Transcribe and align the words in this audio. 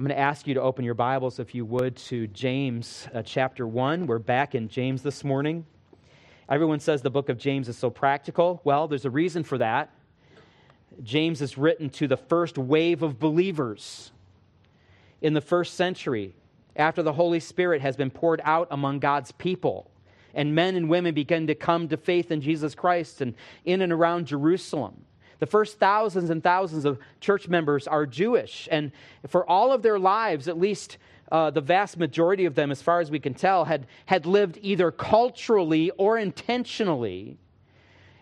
I'm 0.00 0.06
going 0.06 0.16
to 0.16 0.22
ask 0.22 0.46
you 0.46 0.54
to 0.54 0.62
open 0.62 0.86
your 0.86 0.94
Bibles, 0.94 1.38
if 1.38 1.54
you 1.54 1.66
would, 1.66 1.94
to 1.96 2.26
James 2.28 3.06
uh, 3.12 3.20
chapter 3.20 3.66
1. 3.66 4.06
We're 4.06 4.18
back 4.18 4.54
in 4.54 4.66
James 4.70 5.02
this 5.02 5.22
morning. 5.22 5.66
Everyone 6.48 6.80
says 6.80 7.02
the 7.02 7.10
book 7.10 7.28
of 7.28 7.36
James 7.36 7.68
is 7.68 7.76
so 7.76 7.90
practical. 7.90 8.62
Well, 8.64 8.88
there's 8.88 9.04
a 9.04 9.10
reason 9.10 9.44
for 9.44 9.58
that. 9.58 9.90
James 11.02 11.42
is 11.42 11.58
written 11.58 11.90
to 11.90 12.08
the 12.08 12.16
first 12.16 12.56
wave 12.56 13.02
of 13.02 13.18
believers 13.18 14.10
in 15.20 15.34
the 15.34 15.42
first 15.42 15.74
century 15.74 16.34
after 16.76 17.02
the 17.02 17.12
Holy 17.12 17.38
Spirit 17.38 17.82
has 17.82 17.94
been 17.94 18.10
poured 18.10 18.40
out 18.42 18.68
among 18.70 19.00
God's 19.00 19.32
people. 19.32 19.90
And 20.32 20.54
men 20.54 20.76
and 20.76 20.88
women 20.88 21.12
begin 21.12 21.46
to 21.48 21.54
come 21.54 21.88
to 21.88 21.98
faith 21.98 22.30
in 22.30 22.40
Jesus 22.40 22.74
Christ 22.74 23.20
and 23.20 23.34
in 23.66 23.82
and 23.82 23.92
around 23.92 24.28
Jerusalem. 24.28 25.04
The 25.40 25.46
first 25.46 25.78
thousands 25.78 26.30
and 26.30 26.42
thousands 26.42 26.84
of 26.84 26.98
church 27.20 27.48
members 27.48 27.88
are 27.88 28.06
Jewish. 28.06 28.68
And 28.70 28.92
for 29.26 29.48
all 29.48 29.72
of 29.72 29.82
their 29.82 29.98
lives, 29.98 30.48
at 30.48 30.58
least 30.58 30.98
uh, 31.32 31.50
the 31.50 31.60
vast 31.60 31.96
majority 31.96 32.44
of 32.44 32.54
them, 32.54 32.70
as 32.70 32.82
far 32.82 33.00
as 33.00 33.10
we 33.10 33.18
can 33.18 33.34
tell, 33.34 33.64
had, 33.64 33.86
had 34.06 34.26
lived 34.26 34.58
either 34.62 34.90
culturally 34.90 35.90
or 35.92 36.18
intentionally 36.18 37.38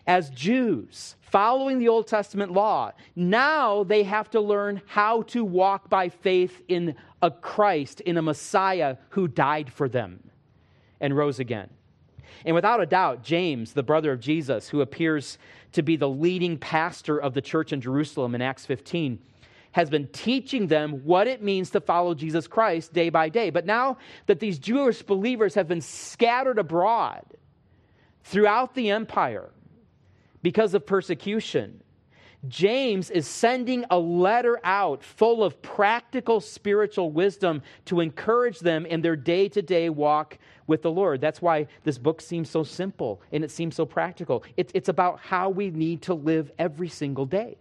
as 0.06 0.30
Jews, 0.30 1.16
following 1.20 1.78
the 1.78 1.88
Old 1.88 2.06
Testament 2.06 2.52
law. 2.52 2.92
Now 3.14 3.84
they 3.84 4.05
have 4.05 4.30
to 4.30 4.41
learn 4.41 4.80
how 4.86 5.22
to 5.22 5.44
walk 5.44 5.91
by 5.91 6.08
faith 6.08 6.62
in 6.66 6.94
a 7.20 7.30
Christ, 7.30 8.00
in 8.00 8.16
a 8.16 8.22
Messiah 8.22 8.96
who 9.10 9.28
died 9.28 9.70
for 9.70 9.88
them 9.88 10.30
and 11.00 11.16
rose 11.16 11.41
again. 11.41 11.69
And 12.45 12.55
without 12.55 12.80
a 12.80 12.87
doubt, 12.87 13.23
James, 13.23 13.73
the 13.73 13.82
brother 13.82 14.12
of 14.12 14.20
Jesus, 14.20 14.69
who 14.69 14.80
appears 14.80 15.38
to 15.73 15.82
be 15.82 15.96
the 15.96 16.09
leading 16.09 16.59
pastor 16.59 17.19
of 17.19 17.34
the 17.34 17.42
church 17.42 17.73
in 17.73 17.80
Jerusalem 17.80 18.34
in 18.34 18.42
Acts 18.42 18.66
15, 18.66 19.19
has 19.73 19.91
been 19.91 20.09
teaching 20.09 20.66
them 20.66 21.05
what 21.05 21.27
it 21.27 21.42
means 21.42 21.70
to 21.70 21.80
follow 21.80 22.14
Jesus 22.14 22.46
Christ 22.46 22.92
day 22.92 23.10
by 23.10 23.28
day. 23.28 23.50
But 23.50 23.66
now 23.66 23.98
that 24.27 24.41
these 24.41 24.59
Jewish 24.59 25.02
believers 25.02 25.55
have 25.55 25.69
been 25.69 25.80
scattered 25.80 26.58
abroad 26.58 27.25
throughout 28.25 28.74
the 28.74 28.91
empire 28.91 29.50
because 30.42 30.74
of 30.74 30.86
persecution, 30.86 31.83
James 32.47 33.11
is 33.11 33.27
sending 33.27 33.84
a 33.91 33.98
letter 33.98 34.61
out 34.62 35.02
full 35.02 35.42
of 35.42 35.61
practical 35.61 36.41
spiritual 36.41 37.11
wisdom 37.11 37.62
to 37.86 38.00
encourage 38.00 38.61
them 38.61 38.86
in 38.86 39.02
their 39.02 39.17
day 39.17 39.48
to 39.48 39.61
day 39.61 39.91
walk 39.91 40.39
with 40.69 40.83
the 40.83 40.91
Lord. 40.92 41.20
That's 41.20 41.42
why 41.42 41.66
this 41.83 41.98
book 41.98 42.20
seems 42.20 42.48
so 42.48 42.62
simple 42.62 43.20
and 43.33 43.42
it 43.42 43.50
seems 43.50 43.74
so 43.74 43.84
practical. 43.84 44.44
It's, 44.56 44.70
it's 44.74 44.88
about 44.88 45.19
how 45.19 45.48
we 45.50 45.70
need 45.70 46.02
to 46.02 46.14
live 46.14 46.52
every 46.56 46.88
single 46.88 47.27
day. 47.27 47.56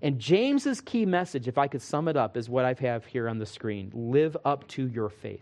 And 0.00 0.20
James's 0.20 0.80
key 0.80 1.06
message, 1.06 1.48
if 1.48 1.58
I 1.58 1.66
could 1.66 1.82
sum 1.82 2.08
it 2.08 2.16
up, 2.16 2.36
is 2.36 2.48
what 2.48 2.64
I 2.66 2.76
have 2.80 3.06
here 3.06 3.28
on 3.28 3.38
the 3.38 3.46
screen 3.46 3.90
live 3.94 4.36
up 4.44 4.68
to 4.68 4.86
your 4.86 5.08
faith. 5.08 5.40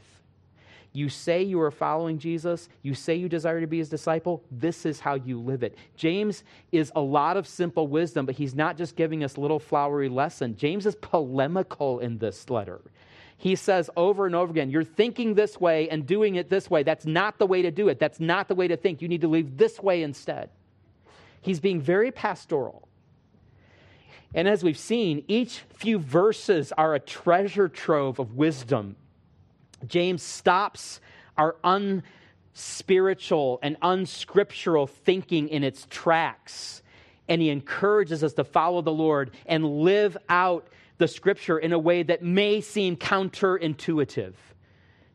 You 0.94 1.08
say 1.08 1.42
you 1.42 1.60
are 1.62 1.70
following 1.70 2.18
Jesus, 2.18 2.68
you 2.82 2.94
say 2.94 3.16
you 3.16 3.28
desire 3.28 3.60
to 3.60 3.66
be 3.66 3.78
his 3.78 3.88
disciple, 3.88 4.44
this 4.50 4.84
is 4.84 5.00
how 5.00 5.14
you 5.14 5.40
live 5.40 5.62
it. 5.62 5.76
James 5.96 6.44
is 6.70 6.92
a 6.94 7.00
lot 7.00 7.38
of 7.38 7.48
simple 7.48 7.86
wisdom, 7.86 8.26
but 8.26 8.34
he's 8.34 8.54
not 8.54 8.76
just 8.76 8.94
giving 8.94 9.24
us 9.24 9.38
little 9.38 9.58
flowery 9.58 10.10
lesson. 10.10 10.54
James 10.54 10.84
is 10.84 10.94
polemical 10.96 11.98
in 12.00 12.18
this 12.18 12.50
letter. 12.50 12.82
He 13.42 13.56
says 13.56 13.90
over 13.96 14.24
and 14.24 14.36
over 14.36 14.52
again, 14.52 14.70
You're 14.70 14.84
thinking 14.84 15.34
this 15.34 15.60
way 15.60 15.88
and 15.88 16.06
doing 16.06 16.36
it 16.36 16.48
this 16.48 16.70
way. 16.70 16.84
That's 16.84 17.04
not 17.04 17.40
the 17.40 17.46
way 17.46 17.62
to 17.62 17.72
do 17.72 17.88
it. 17.88 17.98
That's 17.98 18.20
not 18.20 18.46
the 18.46 18.54
way 18.54 18.68
to 18.68 18.76
think. 18.76 19.02
You 19.02 19.08
need 19.08 19.22
to 19.22 19.28
live 19.28 19.56
this 19.56 19.80
way 19.80 20.04
instead. 20.04 20.48
He's 21.40 21.58
being 21.58 21.80
very 21.80 22.12
pastoral. 22.12 22.86
And 24.32 24.46
as 24.46 24.62
we've 24.62 24.78
seen, 24.78 25.24
each 25.26 25.58
few 25.74 25.98
verses 25.98 26.72
are 26.78 26.94
a 26.94 27.00
treasure 27.00 27.68
trove 27.68 28.20
of 28.20 28.36
wisdom 28.36 28.94
James 29.88 30.22
stops 30.22 31.00
our 31.36 31.56
unspiritual 31.64 33.58
and 33.60 33.76
unscriptural 33.82 34.86
thinking 34.86 35.48
in 35.48 35.64
its 35.64 35.88
tracks, 35.90 36.80
and 37.28 37.42
he 37.42 37.50
encourages 37.50 38.22
us 38.22 38.34
to 38.34 38.44
follow 38.44 38.82
the 38.82 38.92
Lord 38.92 39.32
and 39.46 39.80
live 39.80 40.16
out 40.28 40.68
the 40.98 41.08
scripture 41.08 41.58
in 41.58 41.72
a 41.72 41.78
way 41.78 42.02
that 42.02 42.22
may 42.22 42.60
seem 42.60 42.96
counterintuitive 42.96 44.34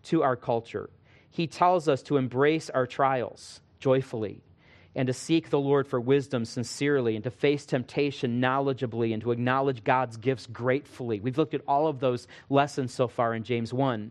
to 0.03 0.23
our 0.23 0.35
culture. 0.35 0.89
He 1.29 1.47
tells 1.47 1.87
us 1.87 2.01
to 2.03 2.17
embrace 2.17 2.69
our 2.69 2.87
trials 2.87 3.61
joyfully 3.79 4.41
and 4.97 5.05
to 5.07 5.13
seek 5.13 5.51
the 5.51 5.59
Lord 5.59 5.87
for 5.87 6.01
wisdom 6.01 6.43
sincerely, 6.43 7.13
and 7.13 7.23
to 7.23 7.29
face 7.29 7.67
temptation 7.67 8.41
knowledgeably, 8.41 9.13
and 9.13 9.21
to 9.21 9.31
acknowledge 9.31 9.83
God's 9.83 10.17
gifts 10.17 10.47
gratefully. 10.47 11.19
We've 11.19 11.37
looked 11.37 11.53
at 11.53 11.61
all 11.67 11.85
of 11.85 11.99
those 11.99 12.27
lessons 12.49 12.95
so 12.95 13.07
far 13.07 13.35
in 13.35 13.43
James 13.43 13.71
1. 13.71 14.09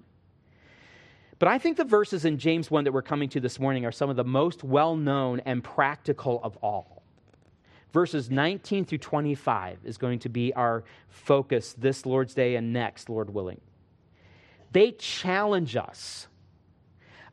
But 1.40 1.48
I 1.48 1.58
think 1.58 1.76
the 1.76 1.84
verses 1.84 2.24
in 2.24 2.38
James 2.38 2.70
1 2.70 2.84
that 2.84 2.92
we're 2.92 3.02
coming 3.02 3.28
to 3.30 3.40
this 3.40 3.58
morning 3.58 3.84
are 3.84 3.90
some 3.90 4.10
of 4.10 4.16
the 4.16 4.24
most 4.24 4.62
well 4.62 4.94
known 4.94 5.40
and 5.40 5.62
practical 5.62 6.40
of 6.44 6.56
all. 6.58 6.95
Verses 7.92 8.30
19 8.30 8.84
through 8.84 8.98
25 8.98 9.78
is 9.84 9.96
going 9.96 10.18
to 10.20 10.28
be 10.28 10.52
our 10.52 10.84
focus 11.08 11.74
this 11.78 12.04
Lord's 12.04 12.34
Day 12.34 12.56
and 12.56 12.72
next, 12.72 13.08
Lord 13.08 13.32
willing. 13.32 13.60
They 14.72 14.92
challenge 14.92 15.76
us 15.76 16.26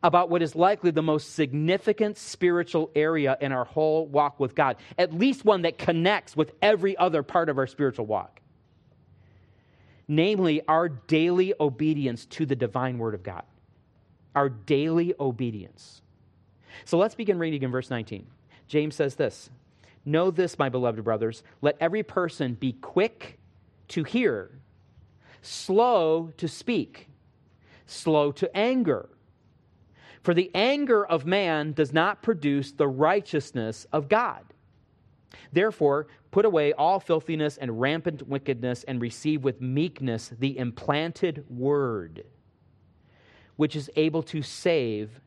about 0.02 0.30
what 0.30 0.42
is 0.42 0.54
likely 0.54 0.90
the 0.90 1.02
most 1.02 1.34
significant 1.34 2.18
spiritual 2.18 2.90
area 2.94 3.36
in 3.40 3.52
our 3.52 3.64
whole 3.64 4.06
walk 4.06 4.38
with 4.38 4.54
God, 4.54 4.76
at 4.98 5.12
least 5.12 5.44
one 5.44 5.62
that 5.62 5.78
connects 5.78 6.36
with 6.36 6.52
every 6.62 6.96
other 6.96 7.22
part 7.22 7.48
of 7.48 7.58
our 7.58 7.66
spiritual 7.66 8.06
walk. 8.06 8.40
Namely, 10.06 10.62
our 10.68 10.88
daily 10.88 11.54
obedience 11.58 12.26
to 12.26 12.44
the 12.44 12.56
divine 12.56 12.98
Word 12.98 13.14
of 13.14 13.22
God 13.22 13.44
our 14.34 14.48
daily 14.48 15.14
obedience. 15.18 16.02
So 16.84 16.98
let's 16.98 17.14
begin 17.14 17.38
reading 17.38 17.62
in 17.62 17.70
verse 17.70 17.90
19. 17.90 18.26
James 18.66 18.94
says 18.94 19.14
this 19.14 19.50
Know 20.04 20.30
this, 20.30 20.58
my 20.58 20.68
beloved 20.68 21.02
brothers, 21.02 21.42
let 21.62 21.76
every 21.80 22.02
person 22.02 22.54
be 22.54 22.72
quick 22.72 23.38
to 23.88 24.04
hear, 24.04 24.50
slow 25.42 26.32
to 26.36 26.48
speak, 26.48 27.08
slow 27.86 28.32
to 28.32 28.54
anger. 28.56 29.08
For 30.22 30.34
the 30.34 30.50
anger 30.54 31.04
of 31.04 31.26
man 31.26 31.72
does 31.72 31.92
not 31.92 32.22
produce 32.22 32.72
the 32.72 32.88
righteousness 32.88 33.86
of 33.92 34.08
God. 34.08 34.44
Therefore, 35.52 36.06
put 36.30 36.44
away 36.44 36.72
all 36.72 37.00
filthiness 37.00 37.56
and 37.58 37.80
rampant 37.80 38.26
wickedness 38.26 38.84
and 38.84 39.00
receive 39.00 39.44
with 39.44 39.60
meekness 39.60 40.32
the 40.38 40.58
implanted 40.58 41.44
word 41.48 42.24
which 43.56 43.76
is 43.76 43.90
able 43.96 44.22
to 44.22 44.42
save 44.42 45.20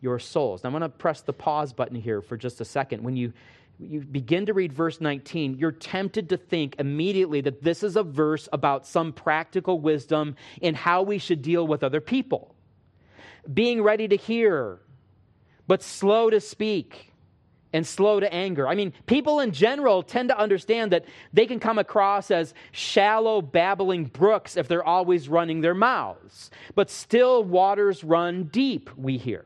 your 0.00 0.18
souls. 0.18 0.62
Now, 0.62 0.68
I'm 0.68 0.72
going 0.72 0.82
to 0.82 0.88
press 0.88 1.22
the 1.22 1.32
pause 1.32 1.72
button 1.72 1.96
here 1.96 2.20
for 2.20 2.36
just 2.36 2.60
a 2.60 2.64
second. 2.64 3.02
When 3.02 3.16
you, 3.16 3.32
you 3.78 4.00
begin 4.00 4.46
to 4.46 4.54
read 4.54 4.72
verse 4.72 5.00
19, 5.00 5.56
you're 5.58 5.72
tempted 5.72 6.28
to 6.28 6.36
think 6.36 6.76
immediately 6.78 7.40
that 7.40 7.62
this 7.62 7.82
is 7.82 7.96
a 7.96 8.02
verse 8.02 8.48
about 8.52 8.86
some 8.86 9.12
practical 9.12 9.80
wisdom 9.80 10.36
in 10.60 10.74
how 10.74 11.02
we 11.02 11.18
should 11.18 11.42
deal 11.42 11.66
with 11.66 11.82
other 11.82 12.00
people. 12.00 12.54
Being 13.52 13.82
ready 13.82 14.06
to 14.08 14.16
hear, 14.16 14.80
but 15.66 15.82
slow 15.82 16.30
to 16.30 16.40
speak 16.40 17.12
and 17.72 17.86
slow 17.86 18.20
to 18.20 18.32
anger. 18.32 18.68
I 18.68 18.74
mean, 18.74 18.92
people 19.06 19.40
in 19.40 19.52
general 19.52 20.02
tend 20.02 20.28
to 20.28 20.38
understand 20.38 20.92
that 20.92 21.06
they 21.32 21.46
can 21.46 21.58
come 21.58 21.78
across 21.78 22.30
as 22.30 22.54
shallow, 22.70 23.40
babbling 23.40 24.04
brooks 24.04 24.56
if 24.56 24.68
they're 24.68 24.84
always 24.84 25.28
running 25.28 25.60
their 25.60 25.74
mouths. 25.74 26.50
But 26.74 26.90
still, 26.90 27.42
waters 27.42 28.04
run 28.04 28.44
deep, 28.44 28.90
we 28.96 29.16
hear. 29.16 29.44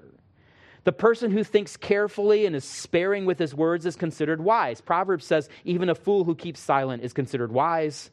The 0.86 0.92
person 0.92 1.32
who 1.32 1.42
thinks 1.42 1.76
carefully 1.76 2.46
and 2.46 2.54
is 2.54 2.62
sparing 2.62 3.26
with 3.26 3.40
his 3.40 3.52
words 3.52 3.86
is 3.86 3.96
considered 3.96 4.40
wise. 4.40 4.80
Proverbs 4.80 5.24
says, 5.24 5.48
even 5.64 5.88
a 5.88 5.96
fool 5.96 6.22
who 6.22 6.36
keeps 6.36 6.60
silent 6.60 7.02
is 7.02 7.12
considered 7.12 7.50
wise. 7.50 8.12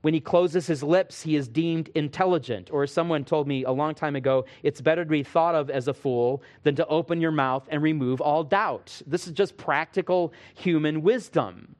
When 0.00 0.14
he 0.14 0.20
closes 0.20 0.66
his 0.66 0.82
lips, 0.82 1.20
he 1.20 1.36
is 1.36 1.48
deemed 1.48 1.90
intelligent. 1.94 2.70
Or 2.72 2.84
as 2.84 2.92
someone 2.92 3.26
told 3.26 3.46
me 3.46 3.64
a 3.64 3.72
long 3.72 3.94
time 3.94 4.16
ago, 4.16 4.46
it's 4.62 4.80
better 4.80 5.04
to 5.04 5.10
be 5.10 5.22
thought 5.22 5.54
of 5.54 5.68
as 5.68 5.86
a 5.86 5.92
fool 5.92 6.42
than 6.62 6.76
to 6.76 6.86
open 6.86 7.20
your 7.20 7.30
mouth 7.30 7.68
and 7.68 7.82
remove 7.82 8.22
all 8.22 8.42
doubt. 8.42 9.02
This 9.06 9.26
is 9.26 9.34
just 9.34 9.58
practical 9.58 10.32
human 10.54 11.02
wisdom. 11.02 11.76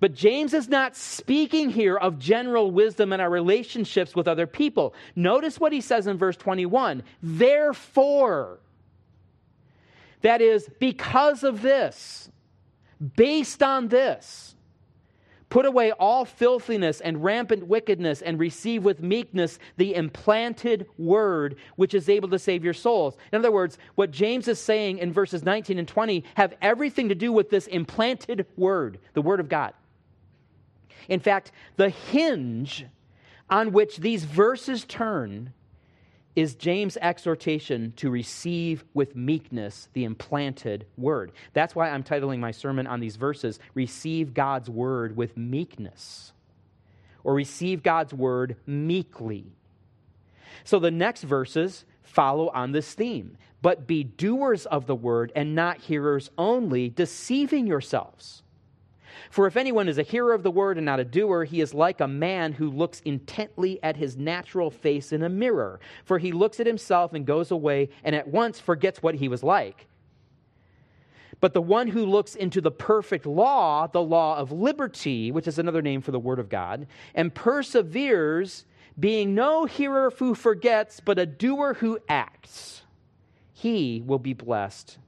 But 0.00 0.14
James 0.14 0.52
is 0.52 0.68
not 0.68 0.96
speaking 0.96 1.70
here 1.70 1.96
of 1.96 2.18
general 2.18 2.72
wisdom 2.72 3.12
in 3.12 3.20
our 3.20 3.30
relationships 3.30 4.16
with 4.16 4.26
other 4.26 4.48
people. 4.48 4.94
Notice 5.14 5.60
what 5.60 5.72
he 5.72 5.80
says 5.80 6.08
in 6.08 6.18
verse 6.18 6.36
21 6.36 7.04
Therefore, 7.22 8.58
that 10.24 10.42
is, 10.42 10.68
because 10.80 11.44
of 11.44 11.62
this, 11.62 12.28
based 13.16 13.62
on 13.62 13.88
this, 13.88 14.54
Put 15.54 15.66
away 15.66 15.92
all 15.92 16.24
filthiness 16.24 17.00
and 17.00 17.22
rampant 17.22 17.68
wickedness, 17.68 18.22
and 18.22 18.40
receive 18.40 18.82
with 18.84 19.00
meekness 19.00 19.60
the 19.76 19.94
implanted 19.94 20.86
word 20.98 21.54
which 21.76 21.94
is 21.94 22.08
able 22.08 22.28
to 22.30 22.40
save 22.40 22.64
your 22.64 22.74
souls. 22.74 23.16
In 23.30 23.38
other 23.38 23.52
words, 23.52 23.78
what 23.94 24.10
James 24.10 24.48
is 24.48 24.58
saying 24.58 24.98
in 24.98 25.12
verses 25.12 25.44
19 25.44 25.78
and 25.78 25.86
20 25.86 26.24
have 26.34 26.54
everything 26.60 27.08
to 27.08 27.14
do 27.14 27.30
with 27.30 27.50
this 27.50 27.68
implanted 27.68 28.46
word, 28.56 28.98
the 29.12 29.22
word 29.22 29.38
of 29.38 29.48
God. 29.48 29.74
In 31.08 31.20
fact, 31.20 31.52
the 31.76 31.90
hinge 31.90 32.86
on 33.48 33.70
which 33.70 33.98
these 33.98 34.24
verses 34.24 34.84
turn 34.84 35.52
is 36.36 36.54
James' 36.54 36.98
exhortation 37.00 37.92
to 37.96 38.10
receive 38.10 38.84
with 38.94 39.14
meekness 39.14 39.88
the 39.92 40.04
implanted 40.04 40.86
word. 40.96 41.32
That's 41.52 41.74
why 41.74 41.90
I'm 41.90 42.02
titling 42.02 42.40
my 42.40 42.50
sermon 42.50 42.86
on 42.86 43.00
these 43.00 43.16
verses, 43.16 43.58
Receive 43.74 44.34
God's 44.34 44.68
Word 44.68 45.16
with 45.16 45.36
Meekness, 45.36 46.32
or 47.22 47.34
Receive 47.34 47.82
God's 47.82 48.12
Word 48.12 48.56
meekly. 48.66 49.46
So 50.64 50.78
the 50.78 50.90
next 50.90 51.22
verses 51.22 51.84
follow 52.02 52.48
on 52.48 52.72
this 52.72 52.94
theme. 52.94 53.36
But 53.62 53.86
be 53.86 54.04
doers 54.04 54.66
of 54.66 54.86
the 54.86 54.94
word 54.94 55.32
and 55.34 55.54
not 55.54 55.78
hearers 55.78 56.30
only, 56.36 56.90
deceiving 56.90 57.66
yourselves. 57.66 58.43
For 59.34 59.48
if 59.48 59.56
anyone 59.56 59.88
is 59.88 59.98
a 59.98 60.04
hearer 60.04 60.32
of 60.32 60.44
the 60.44 60.50
word 60.52 60.76
and 60.76 60.86
not 60.86 61.00
a 61.00 61.04
doer, 61.04 61.42
he 61.42 61.60
is 61.60 61.74
like 61.74 62.00
a 62.00 62.06
man 62.06 62.52
who 62.52 62.70
looks 62.70 63.00
intently 63.00 63.82
at 63.82 63.96
his 63.96 64.16
natural 64.16 64.70
face 64.70 65.10
in 65.10 65.24
a 65.24 65.28
mirror. 65.28 65.80
For 66.04 66.20
he 66.20 66.30
looks 66.30 66.60
at 66.60 66.68
himself 66.68 67.14
and 67.14 67.26
goes 67.26 67.50
away 67.50 67.88
and 68.04 68.14
at 68.14 68.28
once 68.28 68.60
forgets 68.60 69.02
what 69.02 69.16
he 69.16 69.26
was 69.26 69.42
like. 69.42 69.88
But 71.40 71.52
the 71.52 71.60
one 71.60 71.88
who 71.88 72.06
looks 72.06 72.36
into 72.36 72.60
the 72.60 72.70
perfect 72.70 73.26
law, 73.26 73.88
the 73.88 74.00
law 74.00 74.36
of 74.36 74.52
liberty, 74.52 75.32
which 75.32 75.48
is 75.48 75.58
another 75.58 75.82
name 75.82 76.00
for 76.00 76.12
the 76.12 76.20
word 76.20 76.38
of 76.38 76.48
God, 76.48 76.86
and 77.12 77.34
perseveres, 77.34 78.64
being 79.00 79.34
no 79.34 79.64
hearer 79.64 80.12
who 80.16 80.36
forgets, 80.36 81.00
but 81.00 81.18
a 81.18 81.26
doer 81.26 81.74
who 81.74 81.98
acts, 82.08 82.82
he 83.52 84.00
will 84.06 84.20
be 84.20 84.32
blessed 84.32 84.98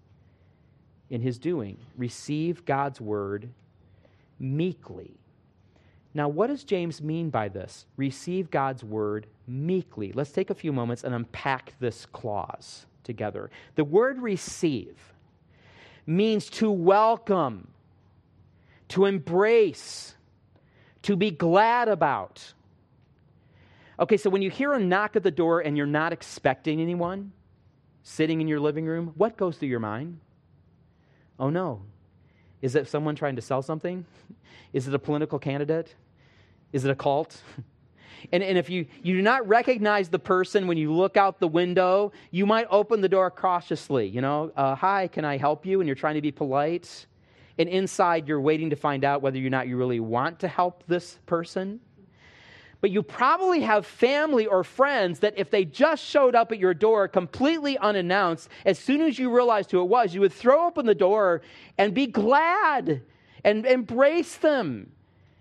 in 1.11 1.21
his 1.21 1.39
doing. 1.39 1.79
Receive 1.97 2.65
God's 2.65 3.01
word 3.01 3.51
meekly. 4.39 5.19
Now, 6.15 6.29
what 6.29 6.47
does 6.47 6.65
James 6.65 7.03
mean 7.03 7.29
by 7.29 7.49
this? 7.49 7.85
Receive 7.97 8.51
God's 8.51 8.83
word 8.83 9.27
meekly. 9.47 10.13
Let's 10.13 10.33
take 10.33 10.49
a 10.51 10.55
few 10.55 10.73
moments 10.73 11.05
and 11.05 11.15
unpack 11.15 11.75
this 11.79 12.07
clause 12.07 12.87
together. 13.05 13.51
The 13.75 13.85
word 13.85 14.21
receive 14.21 14.97
means 16.07 16.49
to 16.51 16.71
welcome, 16.71 17.69
to 18.89 19.05
embrace, 19.05 20.15
to 21.03 21.17
be 21.17 21.31
glad 21.31 21.89
about. 21.89 22.55
Okay, 23.99 24.17
so 24.17 24.31
when 24.31 24.43
you 24.43 24.51
hear 24.51 24.73
a 24.73 24.81
knock 24.81 25.17
at 25.17 25.23
the 25.23 25.31
door 25.31 25.61
and 25.61 25.77
you're 25.77 25.87
not 25.87 26.13
expecting 26.13 26.81
anyone 26.81 27.33
sitting 28.03 28.41
in 28.41 28.49
your 28.49 28.61
living 28.61 28.87
room, 28.87 29.13
what 29.17 29.37
goes 29.37 29.57
through 29.57 29.69
your 29.69 29.81
mind? 29.81 30.21
Oh 31.39 31.51
no, 31.51 31.83
is 32.63 32.75
it 32.75 32.89
someone 32.89 33.15
trying 33.15 33.37
to 33.37 33.43
sell 33.43 33.63
something? 33.63 34.05
Is 34.73 34.89
it 34.89 34.95
a 34.95 34.99
political 34.99 35.39
candidate? 35.39 35.95
Is 36.73 36.85
it 36.85 36.91
a 36.91 36.95
cult? 36.95 37.41
And, 38.33 38.43
and 38.43 38.59
if 38.59 38.69
you, 38.71 38.87
you 39.03 39.15
do 39.15 39.23
not 39.23 39.47
recognize 39.47 40.09
the 40.09 40.19
person 40.19 40.67
when 40.67 40.79
you 40.79 40.93
look 40.93 41.17
out 41.17 41.39
the 41.39 41.49
window, 41.49 42.13
you 42.31 42.47
might 42.47 42.67
open 42.71 43.01
the 43.01 43.09
door 43.09 43.31
cautiously. 43.31 44.09
You 44.09 44.21
know, 44.21 44.51
uh, 44.57 44.75
hi, 44.75 45.09
can 45.09 45.25
I 45.25 45.37
help 45.37 45.65
you? 45.67 45.81
And 45.81 45.87
you're 45.87 45.95
trying 45.95 46.15
to 46.15 46.23
be 46.23 46.33
polite. 46.33 47.07
And 47.59 47.69
inside, 47.69 48.27
you're 48.29 48.41
waiting 48.41 48.71
to 48.71 48.77
find 48.77 49.05
out 49.05 49.23
whether 49.23 49.39
or 49.39 49.51
not 49.51 49.69
you 49.69 49.77
really 49.77 50.01
want 50.01 50.41
to 50.41 50.49
help 50.49 50.83
this 50.87 51.19
person. 51.27 51.81
But 52.81 52.91
you 52.91 53.03
probably 53.03 53.61
have 53.61 53.87
family 53.87 54.47
or 54.47 54.63
friends 54.63 55.21
that 55.21 55.35
if 55.37 55.51
they 55.51 55.65
just 55.65 56.05
showed 56.05 56.35
up 56.35 56.53
at 56.53 56.59
your 56.59 56.75
door 56.75 57.09
completely 57.09 57.79
unannounced, 57.79 58.49
as 58.65 58.79
soon 58.79 59.01
as 59.01 59.19
you 59.19 59.35
realized 59.35 59.71
who 59.71 59.81
it 59.81 59.89
was, 59.89 60.15
you 60.15 60.21
would 60.21 60.33
throw 60.33 60.67
open 60.67 60.87
the 60.87 60.95
door 60.95 61.43
and 61.79 61.95
be 61.95 62.07
glad 62.07 63.03
and 63.45 63.65
embrace 63.65 64.37
them 64.37 64.93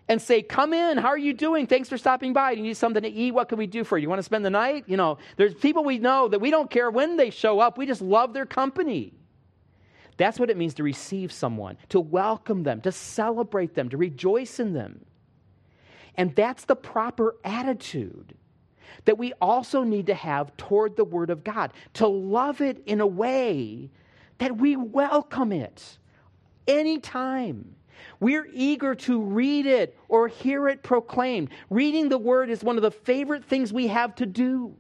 and 0.08 0.22
say, 0.22 0.42
Come 0.42 0.74
in, 0.74 0.98
how 0.98 1.10
are 1.10 1.18
you 1.18 1.34
doing? 1.34 1.68
Thanks 1.68 1.90
for 1.90 1.98
stopping 1.98 2.32
by. 2.32 2.54
Do 2.54 2.62
you 2.62 2.68
need 2.68 2.78
something 2.78 3.04
to 3.04 3.10
eat? 3.10 3.32
What 3.32 3.50
can 3.50 3.58
we 3.58 3.68
do 3.68 3.84
for 3.84 3.98
you? 3.98 4.04
You 4.04 4.10
want 4.10 4.20
to 4.20 4.24
spend 4.24 4.46
the 4.46 4.50
night? 4.50 4.86
You 4.88 4.98
know, 4.98 5.18
there's 5.36 5.56
people 5.56 5.84
we 5.84 5.98
know 5.98 6.28
that 6.28 6.40
we 6.40 6.52
don't 6.52 6.70
care 6.70 6.90
when 6.90 7.18
they 7.18 7.30
show 7.30 7.60
up, 7.60 7.78
we 7.78 7.86
just 7.86 8.02
love 8.02 8.34
their 8.34 8.46
company. 8.46 9.14
That's 10.18 10.40
what 10.40 10.50
it 10.50 10.56
means 10.56 10.76
to 10.76 10.84
receive 10.84 11.34
someone, 11.34 11.78
to 11.90 12.00
welcome 12.00 12.64
them, 12.64 12.80
to 12.82 12.92
celebrate 12.92 13.76
them, 13.76 13.90
to 13.90 13.98
rejoice 13.98 14.62
in 14.62 14.72
them. 14.74 15.06
And 16.18 16.36
that's 16.36 16.66
the 16.66 16.76
proper 16.76 17.36
attitude 17.44 18.36
that 19.06 19.18
we 19.18 19.34
also 19.42 19.84
need 19.84 20.08
to 20.08 20.14
have 20.14 20.56
toward 20.58 20.96
the 20.96 21.04
Word 21.04 21.30
of 21.30 21.44
God, 21.44 21.74
to 21.94 22.08
love 22.08 22.62
it 22.62 22.82
in 22.86 23.02
a 23.02 23.08
way 23.08 23.90
that 24.38 24.58
we 24.58 24.76
welcome 24.76 25.52
it 25.52 25.98
anytime. 26.68 27.76
We're 28.20 28.48
eager 28.54 28.96
to 28.96 29.22
read 29.22 29.66
it 29.66 29.98
or 30.08 30.28
hear 30.28 30.68
it 30.68 30.84
proclaimed. 30.84 31.50
Reading 31.70 32.10
the 32.10 32.18
Word 32.18 32.50
is 32.50 32.64
one 32.64 32.78
of 32.78 32.82
the 32.82 32.92
favorite 32.92 33.46
things 33.46 33.72
we 33.72 33.88
have 33.88 34.16
to 34.16 34.26
do. 34.26 34.76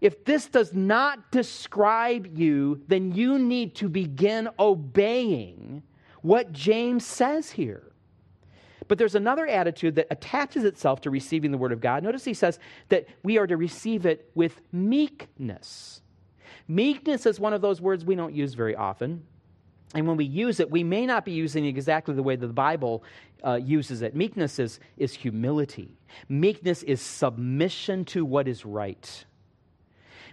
If 0.00 0.24
this 0.24 0.46
does 0.46 0.72
not 0.74 1.30
describe 1.30 2.36
you, 2.36 2.82
then 2.88 3.12
you 3.12 3.38
need 3.38 3.76
to 3.76 3.88
begin 3.88 4.48
obeying 4.58 5.82
what 6.22 6.52
James 6.52 7.06
says 7.06 7.52
here. 7.52 7.91
But 8.92 8.98
there's 8.98 9.14
another 9.14 9.46
attitude 9.46 9.94
that 9.94 10.08
attaches 10.10 10.64
itself 10.64 11.00
to 11.00 11.10
receiving 11.10 11.50
the 11.50 11.56
Word 11.56 11.72
of 11.72 11.80
God. 11.80 12.02
Notice 12.02 12.26
he 12.26 12.34
says 12.34 12.58
that 12.90 13.06
we 13.22 13.38
are 13.38 13.46
to 13.46 13.56
receive 13.56 14.04
it 14.04 14.30
with 14.34 14.60
meekness. 14.70 16.02
Meekness 16.68 17.24
is 17.24 17.40
one 17.40 17.54
of 17.54 17.62
those 17.62 17.80
words 17.80 18.04
we 18.04 18.16
don't 18.16 18.34
use 18.34 18.52
very 18.52 18.76
often. 18.76 19.22
And 19.94 20.06
when 20.06 20.18
we 20.18 20.26
use 20.26 20.60
it, 20.60 20.70
we 20.70 20.84
may 20.84 21.06
not 21.06 21.24
be 21.24 21.32
using 21.32 21.64
it 21.64 21.70
exactly 21.70 22.14
the 22.14 22.22
way 22.22 22.36
that 22.36 22.46
the 22.46 22.52
Bible 22.52 23.02
uh, 23.42 23.54
uses 23.54 24.02
it. 24.02 24.14
Meekness 24.14 24.58
is, 24.58 24.78
is 24.98 25.14
humility, 25.14 25.96
meekness 26.28 26.82
is 26.82 27.00
submission 27.00 28.04
to 28.04 28.26
what 28.26 28.46
is 28.46 28.66
right. 28.66 29.24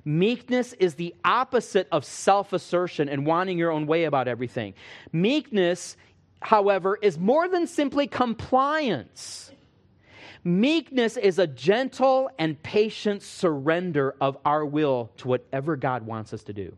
Meekness 0.04 0.74
is 0.74 0.96
the 0.96 1.16
opposite 1.24 1.88
of 1.94 2.04
self 2.04 2.52
assertion 2.52 3.08
and 3.08 3.26
wanting 3.26 3.58
your 3.58 3.72
own 3.72 3.86
way 3.86 4.04
about 4.04 4.28
everything. 4.28 4.74
Meekness 5.14 5.96
however, 6.42 6.98
is 7.02 7.18
more 7.18 7.48
than 7.48 7.68
simply 7.68 8.08
compliance. 8.08 9.52
Meekness 10.44 11.18
is 11.18 11.38
a 11.38 11.48
gentle 11.48 12.30
and 12.40 12.62
patient 12.64 13.22
surrender 13.22 14.16
of 14.22 14.38
our 14.46 14.66
will 14.66 15.12
to 15.18 15.28
whatever 15.28 15.76
God 15.76 16.06
wants 16.06 16.34
us 16.34 16.44
to 16.44 16.54
do. 16.54 16.76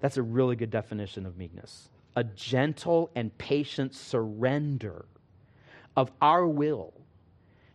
That's 0.00 0.16
a 0.16 0.22
really 0.22 0.56
good 0.56 0.70
definition 0.70 1.26
of 1.26 1.36
meekness. 1.36 1.88
A 2.16 2.24
gentle 2.24 3.10
and 3.14 3.36
patient 3.36 3.94
surrender 3.94 5.04
of 5.96 6.10
our 6.20 6.46
will 6.46 6.94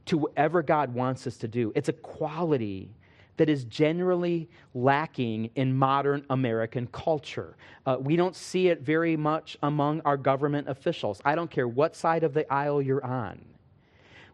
to 0.06 0.18
whatever 0.18 0.64
God 0.64 0.94
wants 0.94 1.28
us 1.28 1.38
to 1.38 1.48
do. 1.48 1.72
It's 1.76 1.90
a 1.90 1.94
quality 1.94 2.92
that 3.40 3.48
is 3.48 3.64
generally 3.64 4.50
lacking 4.74 5.50
in 5.56 5.74
modern 5.74 6.26
American 6.30 6.86
culture. 6.88 7.56
Uh, 7.86 7.96
we 7.98 8.18
don't 8.18 8.36
see 8.36 8.68
it 8.68 8.82
very 8.82 9.16
much 9.16 9.58
among 9.64 10.02
our 10.02 10.18
government 10.18 10.68
officials. 10.68 11.22
I 11.24 11.36
don't 11.36 11.50
care 11.50 11.66
what 11.66 11.96
side 11.96 12.26
of 12.26 12.34
the 12.34 12.52
aisle 12.54 12.82
you're 12.82 13.04
on. 13.04 13.40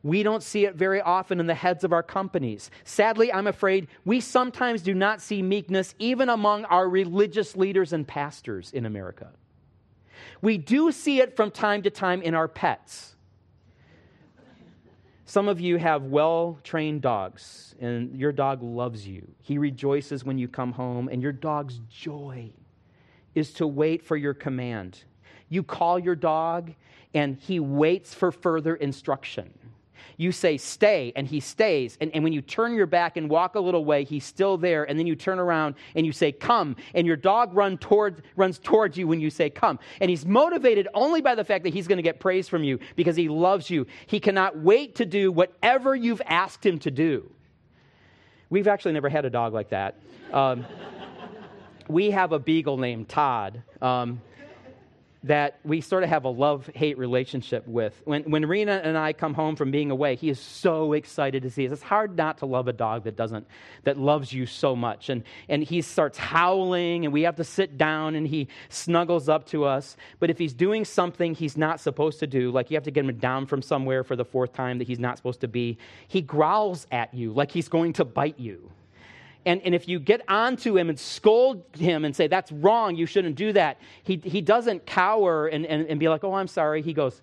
We 0.01 0.24
don't 0.24 0.41
see 0.41 0.65
it 0.65 0.74
very 0.74 1.01
often 1.01 1.39
in 1.39 1.45
the 1.45 1.53
heads 1.53 1.83
of 1.83 1.93
our 1.93 2.01
companies. 2.01 2.71
Sadly, 2.83 3.31
I'm 3.31 3.45
afraid 3.45 3.89
we 4.05 4.19
sometimes 4.21 4.81
do 4.81 4.95
not 4.95 5.21
see 5.21 5.43
meekness 5.43 5.93
even 6.00 6.29
among 6.29 6.65
our 6.65 6.89
religious 6.89 7.55
leaders 7.55 7.93
and 7.93 8.07
pastors 8.07 8.71
in 8.71 8.88
America. 8.88 9.29
We 10.41 10.57
do 10.57 10.91
see 10.91 11.21
it 11.21 11.35
from 11.35 11.51
time 11.51 11.83
to 11.83 11.91
time 11.91 12.24
in 12.24 12.33
our 12.33 12.47
pets. 12.47 13.14
Some 15.27 15.48
of 15.48 15.60
you 15.60 15.77
have 15.77 16.03
well 16.03 16.60
trained 16.63 17.01
dogs, 17.01 17.74
and 17.79 18.15
your 18.15 18.32
dog 18.32 18.62
loves 18.62 19.08
you. 19.08 19.27
He 19.41 19.58
rejoices 19.58 20.24
when 20.24 20.38
you 20.38 20.48
come 20.48 20.72
home, 20.72 21.10
and 21.12 21.22
your 21.22 21.32
dog's 21.32 21.82
joy 21.89 22.51
is 23.34 23.51
to 23.53 23.65
wait 23.65 24.03
for 24.03 24.15
your 24.15 24.36
command. 24.36 25.03
You 25.50 25.63
call 25.63 25.98
your 25.98 26.15
dog, 26.15 26.74
and 27.15 27.38
he 27.38 27.60
waits 27.60 28.13
for 28.13 28.32
further 28.32 28.75
instruction. 28.75 29.51
You 30.17 30.31
say, 30.31 30.57
stay, 30.57 31.13
and 31.15 31.27
he 31.27 31.39
stays. 31.39 31.97
And, 32.01 32.12
and 32.13 32.24
when 32.24 32.33
you 32.33 32.41
turn 32.41 32.74
your 32.74 32.85
back 32.85 33.17
and 33.17 33.29
walk 33.29 33.55
a 33.55 33.59
little 33.59 33.85
way, 33.85 34.03
he's 34.03 34.24
still 34.24 34.57
there. 34.57 34.83
And 34.83 34.97
then 34.97 35.07
you 35.07 35.15
turn 35.15 35.39
around 35.39 35.75
and 35.95 36.05
you 36.05 36.12
say, 36.12 36.31
come. 36.31 36.75
And 36.93 37.05
your 37.05 37.15
dog 37.15 37.53
run 37.55 37.77
toward, 37.77 38.24
runs 38.35 38.59
towards 38.59 38.97
you 38.97 39.07
when 39.07 39.19
you 39.19 39.29
say, 39.29 39.50
come. 39.50 39.79
And 40.00 40.09
he's 40.09 40.25
motivated 40.25 40.88
only 40.93 41.21
by 41.21 41.35
the 41.35 41.43
fact 41.43 41.63
that 41.63 41.74
he's 41.74 41.88
going 41.88 41.97
to 41.97 42.03
get 42.03 42.19
praise 42.19 42.47
from 42.47 42.63
you 42.63 42.79
because 42.95 43.15
he 43.15 43.29
loves 43.29 43.69
you. 43.69 43.85
He 44.07 44.19
cannot 44.19 44.57
wait 44.57 44.95
to 44.95 45.05
do 45.05 45.31
whatever 45.31 45.95
you've 45.95 46.21
asked 46.25 46.65
him 46.65 46.79
to 46.79 46.91
do. 46.91 47.29
We've 48.50 48.67
actually 48.67 48.93
never 48.93 49.09
had 49.09 49.25
a 49.25 49.29
dog 49.29 49.53
like 49.53 49.69
that. 49.69 50.00
Um, 50.31 50.65
we 51.88 52.12
have 52.12 52.31
a 52.31 52.39
beagle 52.39 52.77
named 52.77 53.09
Todd. 53.09 53.63
Um, 53.81 54.21
that 55.25 55.60
we 55.63 55.82
sort 55.82 56.03
of 56.03 56.10
have 56.10 56.24
a 56.24 56.29
love 56.29 56.70
hate 56.75 57.00
relationship 57.00 57.67
with. 57.67 58.00
When, 58.05 58.24
when 58.24 58.46
Rena 58.46 58.79
and 58.84 58.96
I 58.96 59.12
come 59.12 59.34
home 59.34 59.55
from 59.55 59.72
being 59.72 59.89
away, 59.89 60.15
he 60.15 60.29
is 60.29 60.39
so 60.39 60.94
excited 60.94 61.41
to 61.44 61.50
see 61.50 61.65
us. 61.65 61.74
It's 61.74 61.82
hard 61.82 62.15
not 62.15 62.38
to 62.39 62.46
love 62.46 62.67
a 62.67 62.74
dog 62.74 63.05
that 63.05 63.15
doesn't, 63.15 63.48
that 63.86 63.98
loves 63.98 64.32
you 64.32 64.46
so 64.46 64.75
much. 64.75 65.10
And, 65.10 65.24
and 65.50 65.63
he 65.63 65.82
starts 65.82 66.20
howling, 66.20 67.05
and 67.05 67.13
we 67.13 67.24
have 67.24 67.38
to 67.38 67.44
sit 67.44 67.75
down, 67.75 68.13
and 68.13 68.27
he 68.27 68.48
snuggles 68.70 69.27
up 69.27 69.48
to 69.48 69.65
us. 69.65 69.98
But 70.20 70.29
if 70.29 70.38
he's 70.38 70.53
doing 70.53 70.86
something 70.86 71.34
he's 71.34 71.58
not 71.58 71.79
supposed 71.79 72.20
to 72.20 72.27
do, 72.27 72.51
like 72.51 72.70
you 72.70 72.75
have 72.75 72.84
to 72.84 72.91
get 72.91 73.03
him 73.03 73.17
down 73.17 73.48
from 73.48 73.63
somewhere 73.63 74.03
for 74.03 74.15
the 74.15 74.25
fourth 74.25 74.53
time 74.53 74.77
that 74.77 74.88
he's 74.88 75.00
not 75.00 75.17
supposed 75.17 75.41
to 75.41 75.48
be, 75.48 75.79
he 76.08 76.22
growls 76.22 76.86
at 76.91 77.12
you 77.15 77.34
like 77.34 77.50
he's 77.50 77.67
going 77.67 77.94
to 77.94 78.05
bite 78.05 78.38
you. 78.39 78.70
And, 79.46 79.62
and 79.62 79.75
if 79.75 79.88
you 79.88 80.00
get 80.00 80.22
onto 80.28 80.75
him 80.75 80.90
and 80.90 81.00
scold 81.00 81.64
him 81.78 82.04
and 82.04 82.16
say, 82.16 82.28
that's 82.28 82.52
wrong, 82.52 82.96
you 82.96 83.06
shouldn't 83.06 83.36
do 83.36 83.54
that, 83.54 83.80
he, 84.04 84.20
he 84.24 84.42
doesn't 84.42 84.86
cower 84.86 85.48
and, 85.48 85.66
and, 85.66 85.88
and 85.88 86.00
be 86.00 86.10
like, 86.10 86.24
oh, 86.24 86.34
I'm 86.34 86.48
sorry. 86.48 86.82
He 86.82 86.94
goes, 86.94 87.22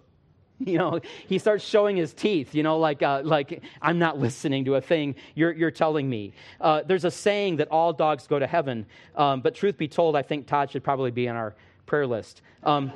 you 0.66 0.78
know, 0.78 1.00
he 1.26 1.38
starts 1.38 1.64
showing 1.64 1.96
his 1.96 2.12
teeth, 2.12 2.54
you 2.54 2.62
know, 2.62 2.78
like, 2.78 3.02
uh, 3.02 3.22
like 3.24 3.62
I'm 3.80 3.98
not 3.98 4.18
listening 4.18 4.64
to 4.66 4.76
a 4.76 4.80
thing 4.80 5.16
you're, 5.34 5.52
you're 5.52 5.70
telling 5.70 6.08
me. 6.08 6.32
Uh, 6.60 6.82
there's 6.86 7.04
a 7.04 7.10
saying 7.10 7.56
that 7.56 7.68
all 7.68 7.92
dogs 7.92 8.26
go 8.26 8.38
to 8.38 8.46
heaven, 8.46 8.86
um, 9.16 9.40
but 9.40 9.54
truth 9.54 9.76
be 9.76 9.88
told, 9.88 10.14
I 10.16 10.22
think 10.22 10.46
Todd 10.46 10.70
should 10.70 10.84
probably 10.84 11.10
be 11.10 11.28
on 11.28 11.36
our 11.36 11.54
prayer 11.86 12.06
list. 12.06 12.42
Um, 12.62 12.92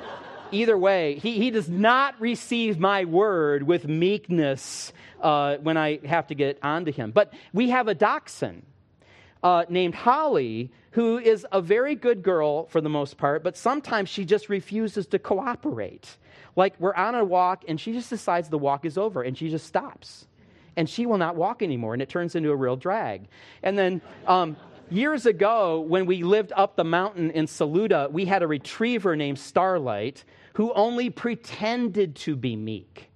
either 0.52 0.78
way, 0.78 1.16
he, 1.16 1.38
he 1.38 1.50
does 1.50 1.68
not 1.68 2.20
receive 2.20 2.78
my 2.78 3.04
word 3.04 3.64
with 3.64 3.86
meekness 3.88 4.92
uh, 5.20 5.56
when 5.56 5.76
I 5.76 5.98
have 6.06 6.28
to 6.28 6.34
get 6.34 6.58
onto 6.62 6.92
him. 6.92 7.10
But 7.10 7.32
we 7.52 7.70
have 7.70 7.88
a 7.88 7.94
dachshund 7.94 8.62
uh, 9.42 9.64
named 9.68 9.94
Holly 9.94 10.70
who 10.92 11.18
is 11.18 11.46
a 11.52 11.60
very 11.60 11.94
good 11.94 12.22
girl 12.22 12.66
for 12.66 12.80
the 12.80 12.88
most 12.88 13.18
part, 13.18 13.44
but 13.44 13.56
sometimes 13.56 14.08
she 14.08 14.24
just 14.24 14.48
refuses 14.48 15.06
to 15.06 15.18
cooperate. 15.18 16.16
Like 16.56 16.74
we're 16.80 16.94
on 16.94 17.14
a 17.14 17.24
walk 17.24 17.64
and 17.68 17.80
she 17.80 17.92
just 17.92 18.10
decides 18.10 18.48
the 18.48 18.58
walk 18.58 18.84
is 18.84 18.98
over 18.98 19.22
and 19.22 19.36
she 19.36 19.48
just 19.48 19.66
stops. 19.66 20.26
And 20.76 20.88
she 20.88 21.06
will 21.06 21.18
not 21.18 21.36
walk 21.36 21.62
anymore 21.62 21.92
and 21.92 22.02
it 22.02 22.08
turns 22.08 22.34
into 22.34 22.50
a 22.50 22.56
real 22.56 22.76
drag. 22.76 23.28
And 23.62 23.78
then 23.78 24.00
um, 24.26 24.56
years 24.90 25.26
ago, 25.26 25.80
when 25.80 26.06
we 26.06 26.22
lived 26.22 26.52
up 26.56 26.76
the 26.76 26.84
mountain 26.84 27.30
in 27.30 27.46
Saluda, 27.46 28.08
we 28.10 28.24
had 28.24 28.42
a 28.42 28.46
retriever 28.46 29.14
named 29.14 29.38
Starlight 29.38 30.24
who 30.54 30.72
only 30.72 31.10
pretended 31.10 32.16
to 32.16 32.34
be 32.34 32.56
meek 32.56 33.07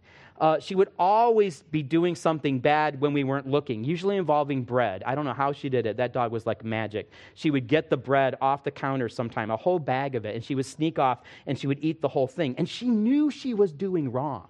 uh, 0.42 0.58
she 0.58 0.74
would 0.74 0.88
always 0.98 1.62
be 1.70 1.84
doing 1.84 2.16
something 2.16 2.58
bad 2.58 3.00
when 3.00 3.12
we 3.12 3.22
weren't 3.22 3.46
looking, 3.46 3.84
usually 3.84 4.16
involving 4.16 4.64
bread. 4.64 5.04
I 5.06 5.14
don't 5.14 5.24
know 5.24 5.32
how 5.32 5.52
she 5.52 5.68
did 5.68 5.86
it. 5.86 5.96
That 5.96 6.12
dog 6.12 6.32
was 6.32 6.46
like 6.46 6.64
magic. 6.64 7.12
She 7.34 7.52
would 7.52 7.68
get 7.68 7.88
the 7.88 7.96
bread 7.96 8.34
off 8.40 8.64
the 8.64 8.72
counter 8.72 9.08
sometime, 9.08 9.52
a 9.52 9.56
whole 9.56 9.78
bag 9.78 10.16
of 10.16 10.26
it, 10.26 10.34
and 10.34 10.44
she 10.44 10.56
would 10.56 10.66
sneak 10.66 10.98
off 10.98 11.20
and 11.46 11.56
she 11.56 11.68
would 11.68 11.78
eat 11.80 12.02
the 12.02 12.08
whole 12.08 12.26
thing. 12.26 12.56
And 12.58 12.68
she 12.68 12.88
knew 12.88 13.30
she 13.30 13.54
was 13.54 13.70
doing 13.70 14.10
wrong. 14.10 14.48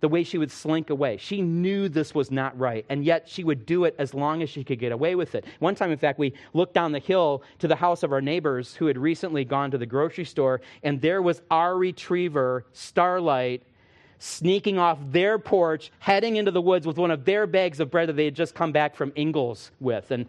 The 0.00 0.08
way 0.08 0.22
she 0.22 0.38
would 0.38 0.50
slink 0.50 0.88
away. 0.88 1.18
She 1.18 1.42
knew 1.42 1.88
this 1.88 2.14
was 2.14 2.30
not 2.30 2.58
right, 2.58 2.84
and 2.88 3.04
yet 3.04 3.28
she 3.28 3.44
would 3.44 3.64
do 3.64 3.84
it 3.84 3.94
as 3.98 4.12
long 4.12 4.42
as 4.42 4.50
she 4.50 4.64
could 4.64 4.78
get 4.78 4.92
away 4.92 5.14
with 5.14 5.34
it. 5.34 5.46
One 5.60 5.74
time, 5.74 5.90
in 5.92 5.98
fact, 5.98 6.18
we 6.18 6.34
looked 6.52 6.74
down 6.74 6.92
the 6.92 6.98
hill 6.98 7.42
to 7.58 7.68
the 7.68 7.76
house 7.76 8.02
of 8.02 8.12
our 8.12 8.20
neighbors 8.20 8.74
who 8.74 8.86
had 8.86 8.98
recently 8.98 9.46
gone 9.46 9.70
to 9.70 9.78
the 9.78 9.86
grocery 9.86 10.26
store, 10.26 10.60
and 10.82 11.00
there 11.00 11.22
was 11.22 11.40
our 11.50 11.78
retriever, 11.78 12.66
Starlight, 12.72 13.62
sneaking 14.18 14.78
off 14.78 14.98
their 15.10 15.38
porch, 15.38 15.90
heading 15.98 16.36
into 16.36 16.50
the 16.50 16.60
woods 16.60 16.86
with 16.86 16.96
one 16.96 17.10
of 17.10 17.24
their 17.24 17.46
bags 17.46 17.80
of 17.80 17.90
bread 17.90 18.08
that 18.08 18.14
they 18.14 18.24
had 18.24 18.34
just 18.34 18.54
come 18.54 18.72
back 18.72 18.96
from 18.96 19.12
Ingles 19.14 19.70
with. 19.80 20.10
And 20.10 20.26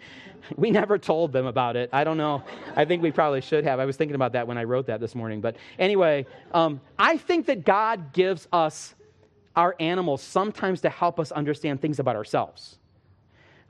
we 0.56 0.72
never 0.72 0.98
told 0.98 1.32
them 1.32 1.46
about 1.46 1.76
it. 1.76 1.90
I 1.94 2.04
don't 2.04 2.18
know. 2.18 2.44
I 2.76 2.86
think 2.86 3.02
we 3.02 3.12
probably 3.12 3.42
should 3.42 3.64
have. 3.64 3.80
I 3.80 3.86
was 3.86 3.98
thinking 3.98 4.16
about 4.16 4.34
that 4.34 4.48
when 4.48 4.58
I 4.58 4.64
wrote 4.64 4.88
that 4.88 5.00
this 5.00 5.16
morning. 5.16 5.42
But 5.42 5.56
anyway, 5.80 6.26
um, 6.54 6.82
I 7.00 7.18
think 7.18 7.46
that 7.48 7.66
God 7.66 8.14
gives 8.14 8.48
us 8.52 8.96
our 9.56 9.76
animals 9.80 10.22
sometimes 10.22 10.82
to 10.82 10.90
help 10.90 11.20
us 11.20 11.32
understand 11.32 11.82
things 11.82 12.00
about 12.00 12.16
ourselves. 12.16 12.78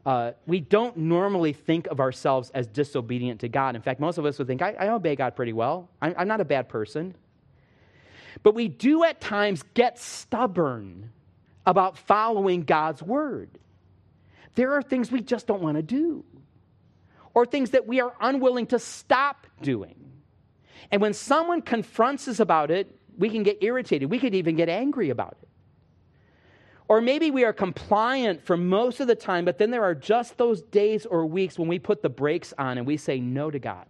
Uh, 0.06 0.34
we 0.46 0.60
don't 0.60 0.98
normally 0.98 1.54
think 1.54 1.88
of 1.88 2.00
ourselves 2.00 2.52
as 2.52 2.68
disobedient 2.68 3.40
to 3.42 3.50
God. 3.50 3.76
In 3.76 3.82
fact, 3.82 4.00
most 4.00 4.18
of 4.18 4.26
us 4.26 4.38
would 4.38 4.48
think, 4.48 4.62
I, 4.62 4.76
I 4.80 4.90
obey 4.90 5.16
God 5.16 5.36
pretty 5.36 5.54
well. 5.54 5.90
I'm, 6.02 6.14
I'm 6.18 6.28
not 6.28 6.42
a 6.42 6.46
bad 6.46 6.70
person. 6.70 7.16
But 8.44 8.56
we 8.56 8.68
do 8.68 9.04
at 9.04 9.22
times 9.22 9.64
get 9.74 10.00
stubborn 10.00 11.12
about 11.66 11.98
following 11.98 12.64
God's 12.64 13.02
word. 13.02 13.50
There 14.56 14.74
are 14.74 14.82
things 14.82 15.12
we 15.12 15.22
just 15.22 15.48
don't 15.48 15.62
want 15.62 15.78
to 15.78 15.84
do, 15.84 16.24
or 17.34 17.46
things 17.46 17.72
that 17.72 17.88
we 17.88 18.00
are 18.00 18.16
unwilling 18.22 18.68
to 18.68 18.80
stop 18.80 19.48
doing. 19.62 19.96
And 20.92 21.02
when 21.02 21.14
someone 21.14 21.62
confronts 21.62 22.28
us 22.28 22.40
about 22.40 22.72
it, 22.72 22.96
we 23.18 23.30
can 23.30 23.44
get 23.44 23.58
irritated. 23.62 24.10
We 24.10 24.20
could 24.20 24.36
even 24.36 24.56
get 24.56 24.70
angry 24.70 25.10
about 25.10 25.38
it. 25.42 25.50
Or 26.88 27.02
maybe 27.02 27.32
we 27.32 27.44
are 27.44 27.54
compliant 27.54 28.46
for 28.46 28.56
most 28.56 29.00
of 29.00 29.08
the 29.08 29.16
time, 29.16 29.44
but 29.44 29.58
then 29.58 29.72
there 29.72 29.84
are 29.84 29.96
just 29.96 30.38
those 30.38 30.62
days 30.62 31.06
or 31.06 31.26
weeks 31.26 31.58
when 31.58 31.68
we 31.68 31.80
put 31.80 32.04
the 32.04 32.10
brakes 32.10 32.54
on 32.58 32.78
and 32.78 32.86
we 32.86 32.98
say 32.98 33.20
no 33.20 33.50
to 33.50 33.58
God. 33.58 33.88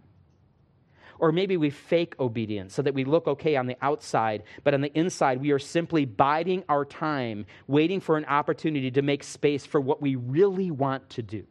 Or 1.18 1.32
maybe 1.32 1.56
we 1.56 1.70
fake 1.70 2.14
obedience 2.20 2.74
so 2.74 2.82
that 2.82 2.94
we 2.94 3.04
look 3.04 3.26
okay 3.26 3.56
on 3.56 3.66
the 3.66 3.76
outside, 3.80 4.42
but 4.64 4.74
on 4.74 4.80
the 4.80 4.96
inside, 4.98 5.40
we 5.40 5.50
are 5.50 5.58
simply 5.58 6.04
biding 6.04 6.64
our 6.68 6.84
time, 6.84 7.46
waiting 7.66 8.00
for 8.00 8.16
an 8.16 8.24
opportunity 8.26 8.90
to 8.90 9.02
make 9.02 9.24
space 9.24 9.64
for 9.64 9.80
what 9.80 10.02
we 10.02 10.16
really 10.16 10.70
want 10.70 11.08
to 11.10 11.22
do. 11.22 11.44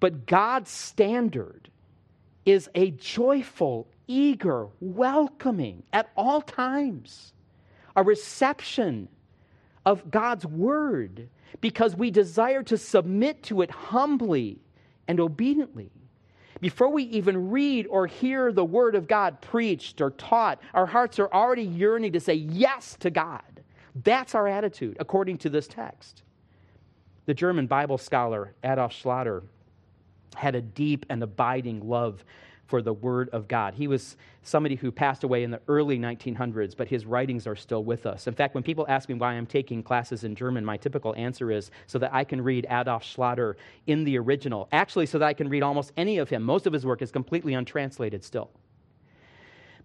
But 0.00 0.26
God's 0.26 0.70
standard 0.70 1.70
is 2.44 2.68
a 2.74 2.90
joyful, 2.92 3.88
eager, 4.06 4.68
welcoming 4.80 5.82
at 5.92 6.10
all 6.16 6.40
times, 6.40 7.32
a 7.96 8.02
reception 8.02 9.08
of 9.84 10.10
God's 10.10 10.46
word 10.46 11.28
because 11.60 11.96
we 11.96 12.10
desire 12.10 12.62
to 12.64 12.76
submit 12.76 13.42
to 13.44 13.62
it 13.62 13.70
humbly 13.70 14.60
and 15.06 15.18
obediently. 15.18 15.90
Before 16.60 16.88
we 16.88 17.04
even 17.04 17.50
read 17.50 17.86
or 17.88 18.06
hear 18.06 18.52
the 18.52 18.64
word 18.64 18.94
of 18.94 19.06
God 19.06 19.40
preached 19.40 20.00
or 20.00 20.10
taught, 20.10 20.60
our 20.74 20.86
hearts 20.86 21.18
are 21.18 21.32
already 21.32 21.62
yearning 21.62 22.12
to 22.12 22.20
say 22.20 22.34
yes 22.34 22.96
to 23.00 23.10
God. 23.10 23.42
That's 24.04 24.34
our 24.34 24.48
attitude, 24.48 24.96
according 25.00 25.38
to 25.38 25.50
this 25.50 25.68
text. 25.68 26.22
The 27.26 27.34
German 27.34 27.66
Bible 27.66 27.98
scholar 27.98 28.54
Adolf 28.64 28.92
Schlatter 28.92 29.42
had 30.34 30.54
a 30.54 30.60
deep 30.60 31.06
and 31.08 31.22
abiding 31.22 31.86
love 31.88 32.24
for 32.68 32.82
the 32.82 32.92
Word 32.92 33.30
of 33.30 33.48
God. 33.48 33.74
He 33.74 33.88
was 33.88 34.16
somebody 34.42 34.76
who 34.76 34.92
passed 34.92 35.24
away 35.24 35.42
in 35.42 35.50
the 35.50 35.60
early 35.68 35.98
1900s, 35.98 36.76
but 36.76 36.86
his 36.86 37.06
writings 37.06 37.46
are 37.46 37.56
still 37.56 37.82
with 37.82 38.06
us. 38.06 38.26
In 38.26 38.34
fact, 38.34 38.54
when 38.54 38.62
people 38.62 38.84
ask 38.88 39.08
me 39.08 39.14
why 39.14 39.32
I'm 39.32 39.46
taking 39.46 39.82
classes 39.82 40.22
in 40.22 40.34
German, 40.34 40.64
my 40.64 40.76
typical 40.76 41.14
answer 41.16 41.50
is 41.50 41.70
so 41.86 41.98
that 41.98 42.14
I 42.14 42.24
can 42.24 42.40
read 42.42 42.66
Adolf 42.70 43.02
Schlatter 43.02 43.54
in 43.86 44.04
the 44.04 44.18
original. 44.18 44.68
Actually, 44.70 45.06
so 45.06 45.18
that 45.18 45.26
I 45.26 45.32
can 45.32 45.48
read 45.48 45.62
almost 45.62 45.92
any 45.96 46.18
of 46.18 46.28
him. 46.28 46.42
Most 46.42 46.66
of 46.66 46.72
his 46.72 46.84
work 46.84 47.00
is 47.00 47.10
completely 47.10 47.54
untranslated 47.54 48.22
still. 48.22 48.50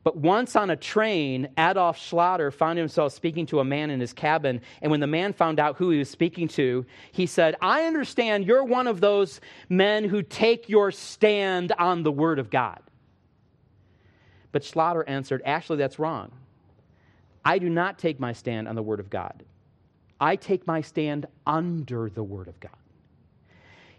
But 0.04 0.18
once 0.18 0.56
on 0.56 0.70
a 0.70 0.76
train, 0.76 1.48
Adolf 1.58 1.98
Schlatter 1.98 2.52
found 2.52 2.78
himself 2.78 3.14
speaking 3.14 3.46
to 3.48 3.62
a 3.62 3.64
man 3.64 3.90
in 3.90 4.02
his 4.02 4.12
cabin. 4.12 4.62
And 4.82 4.92
when 4.92 5.00
the 5.00 5.08
man 5.08 5.32
found 5.32 5.60
out 5.60 5.78
who 5.78 5.92
he 5.92 6.00
was 6.00 6.10
speaking 6.10 6.50
to, 6.50 6.86
he 7.14 7.26
said, 7.26 7.56
I 7.62 7.86
understand 7.86 8.46
you're 8.46 8.66
one 8.66 8.88
of 8.88 9.00
those 9.00 9.40
men 9.70 10.04
who 10.04 10.22
take 10.22 10.68
your 10.68 10.92
stand 10.92 11.72
on 11.80 12.04
the 12.04 12.12
Word 12.12 12.38
of 12.38 12.50
God. 12.50 12.82
But 14.52 14.64
Schlatter 14.64 15.04
answered, 15.08 15.42
Actually, 15.46 15.78
that's 15.78 16.00
wrong. 16.00 16.32
I 17.46 17.58
do 17.58 17.70
not 17.70 17.98
take 17.98 18.20
my 18.20 18.34
stand 18.34 18.68
on 18.68 18.76
the 18.76 18.84
Word 18.84 19.00
of 19.00 19.10
God, 19.10 19.44
I 20.20 20.36
take 20.36 20.68
my 20.68 20.82
stand 20.82 21.28
under 21.48 22.10
the 22.10 22.24
Word 22.24 22.48
of 22.50 22.60
God. 22.60 22.72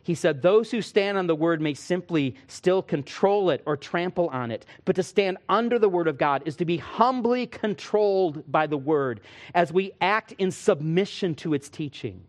He 0.04 0.14
said, 0.14 0.42
Those 0.42 0.70
who 0.70 0.82
stand 0.82 1.16
on 1.16 1.26
the 1.26 1.34
word 1.34 1.62
may 1.62 1.72
simply 1.72 2.36
still 2.46 2.82
control 2.82 3.48
it 3.48 3.62
or 3.64 3.76
trample 3.76 4.28
on 4.28 4.50
it, 4.50 4.66
but 4.84 4.94
to 4.96 5.02
stand 5.02 5.38
under 5.48 5.78
the 5.78 5.88
word 5.88 6.06
of 6.06 6.18
God 6.18 6.42
is 6.44 6.56
to 6.56 6.66
be 6.66 6.76
humbly 6.76 7.46
controlled 7.46 8.50
by 8.52 8.66
the 8.66 8.76
word 8.76 9.22
as 9.54 9.72
we 9.72 9.92
act 10.02 10.32
in 10.32 10.50
submission 10.50 11.34
to 11.36 11.54
its 11.54 11.70
teaching. 11.70 12.22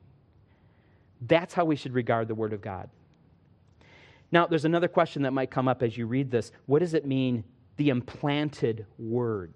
That's 1.21 1.53
how 1.53 1.65
we 1.65 1.75
should 1.75 1.93
regard 1.93 2.29
the 2.29 2.35
word 2.35 2.53
of 2.53 2.61
God. 2.61 2.89
Now, 4.31 4.47
there's 4.47 4.65
another 4.65 4.87
question 4.87 5.23
that 5.23 5.33
might 5.33 5.51
come 5.51 5.67
up 5.67 5.83
as 5.83 5.97
you 5.97 6.07
read 6.07 6.31
this. 6.31 6.53
What 6.67 6.79
does 6.79 6.93
it 6.93 7.05
mean, 7.05 7.43
the 7.75 7.89
implanted 7.89 8.85
word? 8.97 9.53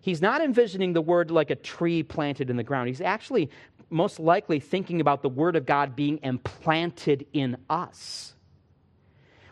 He's 0.00 0.22
not 0.22 0.40
envisioning 0.40 0.94
the 0.94 1.02
word 1.02 1.30
like 1.30 1.50
a 1.50 1.56
tree 1.56 2.02
planted 2.02 2.48
in 2.48 2.56
the 2.56 2.62
ground. 2.62 2.88
He's 2.88 3.00
actually 3.00 3.50
most 3.90 4.18
likely 4.18 4.60
thinking 4.60 5.00
about 5.00 5.22
the 5.22 5.28
Word 5.28 5.56
of 5.56 5.66
God 5.66 5.94
being 5.96 6.18
implanted 6.22 7.26
in 7.32 7.56
us. 7.70 8.34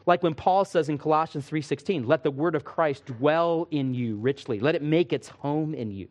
Like 0.06 0.22
when 0.22 0.34
Paul 0.34 0.64
says 0.64 0.88
in 0.88 0.98
Colossians 0.98 1.48
3:16, 1.48 2.06
let 2.06 2.22
the 2.22 2.30
word 2.30 2.54
of 2.54 2.64
Christ 2.64 3.06
dwell 3.06 3.66
in 3.70 3.94
you 3.94 4.16
richly. 4.16 4.60
Let 4.60 4.74
it 4.74 4.82
make 4.82 5.12
its 5.12 5.28
home 5.28 5.74
in 5.74 5.90
you. 5.90 6.08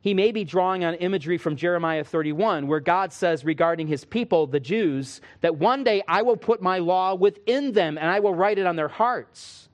He 0.00 0.14
may 0.14 0.32
be 0.32 0.44
drawing 0.44 0.84
on 0.84 0.94
imagery 0.94 1.38
from 1.38 1.56
Jeremiah 1.56 2.04
31, 2.04 2.68
where 2.68 2.80
God 2.80 3.12
says 3.12 3.44
regarding 3.44 3.88
his 3.88 4.04
people, 4.04 4.46
the 4.46 4.60
Jews, 4.60 5.20
that 5.40 5.56
one 5.56 5.84
day 5.84 6.02
I 6.06 6.22
will 6.22 6.36
put 6.36 6.62
my 6.62 6.78
law 6.78 7.14
within 7.14 7.72
them 7.72 7.98
and 7.98 8.06
I 8.08 8.20
will 8.20 8.34
write 8.34 8.58
it 8.58 8.66
on 8.66 8.76
their 8.76 8.88
hearts. 8.88 9.67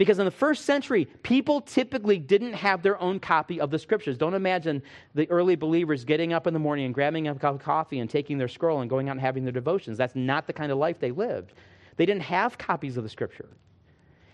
Because 0.00 0.18
in 0.18 0.24
the 0.24 0.30
first 0.30 0.64
century, 0.64 1.04
people 1.22 1.60
typically 1.60 2.18
didn't 2.18 2.54
have 2.54 2.80
their 2.82 2.98
own 3.02 3.20
copy 3.20 3.60
of 3.60 3.70
the 3.70 3.78
scriptures. 3.78 4.16
Don't 4.16 4.32
imagine 4.32 4.82
the 5.14 5.28
early 5.28 5.56
believers 5.56 6.06
getting 6.06 6.32
up 6.32 6.46
in 6.46 6.54
the 6.54 6.58
morning 6.58 6.86
and 6.86 6.94
grabbing 6.94 7.28
a 7.28 7.34
cup 7.34 7.56
of 7.56 7.60
coffee 7.60 7.98
and 7.98 8.08
taking 8.08 8.38
their 8.38 8.48
scroll 8.48 8.80
and 8.80 8.88
going 8.88 9.10
out 9.10 9.12
and 9.12 9.20
having 9.20 9.44
their 9.44 9.52
devotions. 9.52 9.98
That's 9.98 10.16
not 10.16 10.46
the 10.46 10.54
kind 10.54 10.72
of 10.72 10.78
life 10.78 10.98
they 11.00 11.10
lived. 11.10 11.52
They 11.98 12.06
didn't 12.06 12.22
have 12.22 12.56
copies 12.56 12.96
of 12.96 13.02
the 13.02 13.10
scripture. 13.10 13.50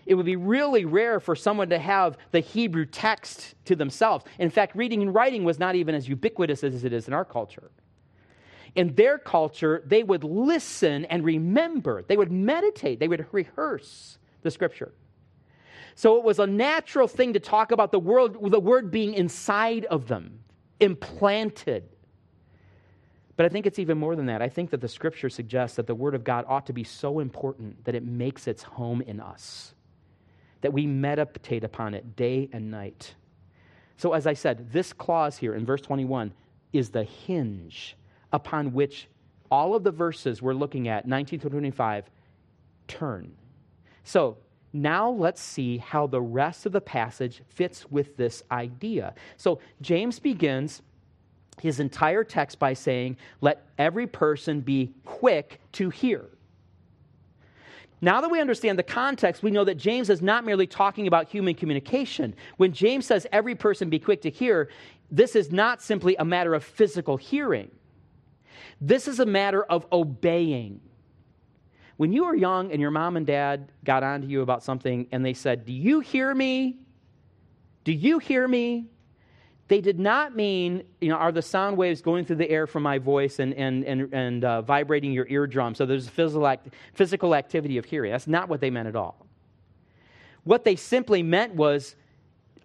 It 0.05 0.15
would 0.15 0.25
be 0.25 0.37
really 0.37 0.85
rare 0.85 1.19
for 1.19 1.35
someone 1.35 1.67
to 1.71 1.79
have 1.79 2.17
the 2.31 2.39
Hebrew 2.39 2.85
text 2.85 3.55
to 3.65 3.75
themselves. 3.75 4.23
In 4.39 4.49
fact, 4.49 4.73
reading 4.73 5.01
and 5.01 5.13
writing 5.13 5.43
was 5.43 5.59
not 5.59 5.75
even 5.75 5.95
as 5.95 6.07
ubiquitous 6.07 6.63
as 6.63 6.85
it 6.85 6.93
is 6.93 7.09
in 7.09 7.13
our 7.13 7.25
culture. 7.25 7.71
In 8.75 8.95
their 8.95 9.17
culture, 9.17 9.83
they 9.85 10.03
would 10.03 10.23
listen 10.23 11.03
and 11.03 11.25
remember, 11.25 12.03
they 12.03 12.15
would 12.15 12.31
meditate, 12.31 13.01
they 13.01 13.09
would 13.09 13.25
rehearse 13.33 14.17
the 14.43 14.49
scripture. 14.49 14.93
So 15.97 16.15
it 16.17 16.23
was 16.23 16.37
a 16.37 16.45
natural 16.45 17.07
thing 17.07 17.33
to 17.33 17.39
talk 17.39 17.71
about 17.71 17.91
the 17.91 17.97
world, 17.97 18.51
the 18.51 18.59
word 18.59 18.91
being 18.91 19.15
inside 19.15 19.85
of 19.85 20.07
them, 20.07 20.41
implanted. 20.79 21.89
But 23.35 23.47
I 23.47 23.49
think 23.49 23.65
it's 23.65 23.79
even 23.79 23.97
more 23.97 24.15
than 24.15 24.27
that. 24.27 24.39
I 24.39 24.47
think 24.47 24.69
that 24.69 24.79
the 24.79 24.87
scripture 24.87 25.27
suggests 25.27 25.75
that 25.77 25.87
the 25.87 25.95
word 25.95 26.13
of 26.13 26.23
God 26.23 26.45
ought 26.47 26.67
to 26.67 26.73
be 26.73 26.83
so 26.83 27.17
important 27.19 27.83
that 27.83 27.95
it 27.95 28.05
makes 28.05 28.47
its 28.47 28.61
home 28.61 29.01
in 29.01 29.19
us, 29.19 29.73
that 30.61 30.71
we 30.71 30.85
meditate 30.85 31.63
upon 31.63 31.95
it 31.95 32.15
day 32.15 32.47
and 32.53 32.69
night. 32.69 33.15
So, 33.97 34.13
as 34.13 34.27
I 34.27 34.33
said, 34.33 34.71
this 34.71 34.93
clause 34.93 35.35
here 35.35 35.55
in 35.55 35.65
verse 35.65 35.81
21 35.81 36.31
is 36.73 36.91
the 36.91 37.05
hinge 37.05 37.97
upon 38.31 38.71
which 38.71 39.07
all 39.49 39.73
of 39.73 39.83
the 39.83 39.89
verses 39.89 40.43
we're 40.43 40.53
looking 40.53 40.89
at, 40.89 41.07
19 41.07 41.39
through 41.39 41.49
25, 41.49 42.07
turn. 42.87 43.35
So, 44.03 44.37
now 44.73 45.09
let's 45.09 45.41
see 45.41 45.77
how 45.77 46.07
the 46.07 46.21
rest 46.21 46.65
of 46.65 46.71
the 46.71 46.81
passage 46.81 47.41
fits 47.49 47.89
with 47.89 48.17
this 48.17 48.43
idea. 48.51 49.13
So 49.37 49.59
James 49.81 50.19
begins 50.19 50.81
his 51.61 51.79
entire 51.79 52.23
text 52.23 52.59
by 52.59 52.73
saying, 52.73 53.17
Let 53.41 53.65
every 53.77 54.07
person 54.07 54.61
be 54.61 54.93
quick 55.05 55.59
to 55.73 55.89
hear. 55.89 56.25
Now 57.99 58.21
that 58.21 58.29
we 58.29 58.39
understand 58.39 58.77
the 58.77 58.83
context, 58.83 59.41
we 59.41 59.49
know 59.49 59.63
that 59.63 59.75
James 59.75 60.09
is 60.09 60.21
not 60.21 60.45
merely 60.45 60.67
talking 60.67 61.07
about 61.07 61.27
human 61.27 61.55
communication. 61.55 62.35
When 62.57 62.71
James 62.71 63.07
says 63.07 63.25
every 63.31 63.55
person 63.55 63.89
be 63.89 63.97
quick 63.97 64.21
to 64.21 64.29
hear, 64.29 64.69
this 65.09 65.35
is 65.35 65.51
not 65.51 65.81
simply 65.81 66.15
a 66.17 66.25
matter 66.25 66.53
of 66.53 66.63
physical 66.63 67.17
hearing. 67.17 67.71
This 68.79 69.07
is 69.07 69.19
a 69.19 69.25
matter 69.25 69.63
of 69.63 69.87
obeying. 69.91 70.81
When 71.97 72.13
you 72.13 72.25
were 72.25 72.35
young 72.35 72.71
and 72.71 72.79
your 72.79 72.91
mom 72.91 73.17
and 73.17 73.25
dad 73.25 73.71
got 73.83 74.03
on 74.03 74.21
to 74.21 74.27
you 74.27 74.41
about 74.41 74.63
something 74.63 75.07
and 75.11 75.25
they 75.25 75.33
said, 75.33 75.65
Do 75.65 75.73
you 75.73 75.99
hear 75.99 76.33
me? 76.33 76.77
Do 77.83 77.91
you 77.91 78.19
hear 78.19 78.47
me? 78.47 78.85
They 79.67 79.81
did 79.81 79.99
not 79.99 80.35
mean, 80.35 80.83
you 81.01 81.09
know, 81.09 81.15
are 81.15 81.31
the 81.31 81.41
sound 81.41 81.75
waves 81.75 82.01
going 82.01 82.23
through 82.23 82.37
the 82.37 82.49
air 82.49 82.67
from 82.67 82.83
my 82.83 82.99
voice 82.99 83.39
and, 83.39 83.53
and, 83.55 83.83
and, 83.83 84.13
and 84.13 84.45
uh, 84.45 84.61
vibrating 84.61 85.11
your 85.11 85.27
eardrum? 85.27 85.75
So 85.75 85.85
there's 85.85 86.07
a 86.07 86.11
physical, 86.11 86.47
act, 86.47 86.69
physical 86.93 87.35
activity 87.35 87.77
of 87.77 87.83
hearing. 87.83 88.11
That's 88.11 88.27
not 88.27 88.47
what 88.47 88.61
they 88.61 88.69
meant 88.69 88.87
at 88.87 88.95
all. 88.95 89.25
What 90.45 90.63
they 90.63 90.77
simply 90.77 91.21
meant 91.21 91.55
was, 91.55 91.95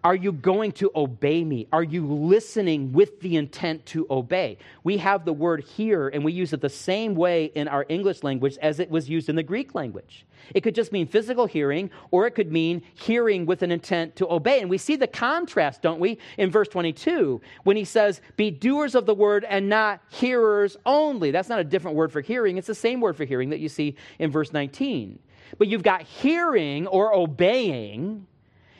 are 0.03 0.15
you 0.15 0.33
going 0.33 0.73
to 0.73 0.91
obey 0.95 1.45
me? 1.45 1.67
Are 1.71 1.83
you 1.83 2.05
listening 2.05 2.91
with 2.91 3.21
the 3.21 3.37
intent 3.37 3.85
to 3.87 4.05
obey? 4.09 4.57
We 4.83 4.97
have 4.97 5.23
the 5.23 5.31
word 5.31 5.63
hear, 5.63 6.09
and 6.09 6.25
we 6.25 6.33
use 6.33 6.51
it 6.51 6.59
the 6.59 6.69
same 6.69 7.15
way 7.15 7.45
in 7.45 7.69
our 7.69 7.85
English 7.87 8.21
language 8.21 8.57
as 8.61 8.79
it 8.79 8.89
was 8.89 9.09
used 9.09 9.29
in 9.29 9.37
the 9.37 9.43
Greek 9.43 9.73
language. 9.73 10.25
It 10.53 10.61
could 10.61 10.75
just 10.75 10.91
mean 10.91 11.07
physical 11.07 11.45
hearing, 11.45 11.89
or 12.11 12.27
it 12.27 12.31
could 12.31 12.51
mean 12.51 12.81
hearing 12.95 13.45
with 13.45 13.61
an 13.61 13.71
intent 13.71 14.17
to 14.17 14.29
obey. 14.29 14.59
And 14.59 14.69
we 14.69 14.77
see 14.77 14.97
the 14.97 15.07
contrast, 15.07 15.81
don't 15.81 16.01
we, 16.01 16.17
in 16.37 16.51
verse 16.51 16.67
22, 16.67 17.39
when 17.63 17.77
he 17.77 17.85
says, 17.85 18.19
Be 18.35 18.51
doers 18.51 18.95
of 18.95 19.05
the 19.05 19.15
word 19.15 19.45
and 19.47 19.69
not 19.69 20.01
hearers 20.09 20.75
only. 20.85 21.31
That's 21.31 21.47
not 21.47 21.61
a 21.61 21.63
different 21.63 21.95
word 21.95 22.11
for 22.11 22.19
hearing, 22.19 22.57
it's 22.57 22.67
the 22.67 22.75
same 22.75 22.99
word 22.99 23.15
for 23.15 23.23
hearing 23.23 23.51
that 23.51 23.59
you 23.59 23.69
see 23.69 23.95
in 24.19 24.31
verse 24.31 24.51
19. 24.51 25.17
But 25.57 25.69
you've 25.69 25.83
got 25.83 26.01
hearing 26.01 26.87
or 26.87 27.13
obeying 27.13 28.27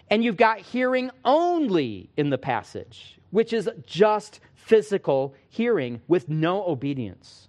and 0.10 0.24
you've 0.24 0.38
got 0.38 0.60
hearing 0.60 1.12
only 1.26 2.10
in 2.18 2.30
the 2.30 2.38
passage, 2.38 3.18
which 3.32 3.54
is 3.54 3.70
just 3.86 4.40
physical 4.56 5.34
hearing 5.50 6.02
with 6.08 6.30
no 6.30 6.66
obedience. 6.66 7.48